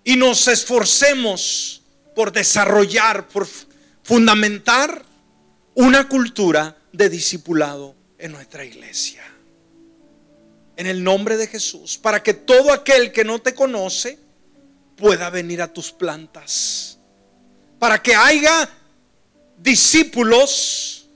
y 0.04 0.16
nos 0.16 0.46
esforcemos 0.46 1.82
por 2.14 2.32
desarrollar, 2.32 3.28
por 3.28 3.48
fundamentar 4.04 5.04
una 5.74 6.08
cultura 6.08 6.76
de 6.92 7.08
discipulado 7.08 7.96
en 8.18 8.32
nuestra 8.32 8.64
iglesia. 8.64 9.22
En 10.76 10.86
el 10.86 11.02
nombre 11.02 11.36
de 11.36 11.48
Jesús, 11.48 11.98
para 11.98 12.22
que 12.22 12.32
todo 12.32 12.72
aquel 12.72 13.12
que 13.12 13.24
no 13.24 13.40
te 13.40 13.54
conoce 13.54 14.18
pueda 14.96 15.30
venir 15.30 15.60
a 15.60 15.72
tus 15.72 15.92
plantas. 15.92 16.98
Para 17.78 18.00
que 18.00 18.14
haya 18.14 18.68
discípulos 19.62 21.08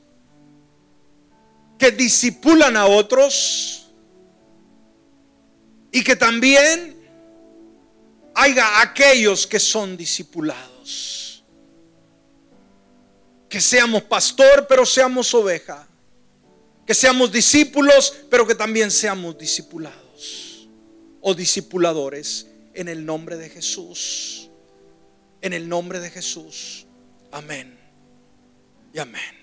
que 1.78 1.90
disipulan 1.90 2.76
a 2.76 2.86
otros 2.86 3.90
y 5.92 6.02
que 6.02 6.16
también 6.16 6.96
haya 8.34 8.80
aquellos 8.80 9.46
que 9.46 9.58
son 9.58 9.96
discipulados 9.96 10.76
que 13.48 13.60
seamos 13.60 14.02
pastor, 14.02 14.66
pero 14.68 14.84
seamos 14.84 15.32
oveja. 15.34 15.86
Que 16.86 16.94
seamos 16.94 17.32
discípulos, 17.32 18.14
pero 18.30 18.46
que 18.46 18.54
también 18.54 18.90
seamos 18.90 19.36
discipulados 19.38 20.68
o 21.20 21.34
discipuladores 21.34 22.46
en 22.74 22.88
el 22.88 23.04
nombre 23.04 23.36
de 23.36 23.48
Jesús. 23.48 24.50
En 25.40 25.52
el 25.52 25.68
nombre 25.68 26.00
de 26.00 26.10
Jesús. 26.10 26.86
Amén. 27.32 27.85
Y 28.96 28.98
amén. 28.98 29.36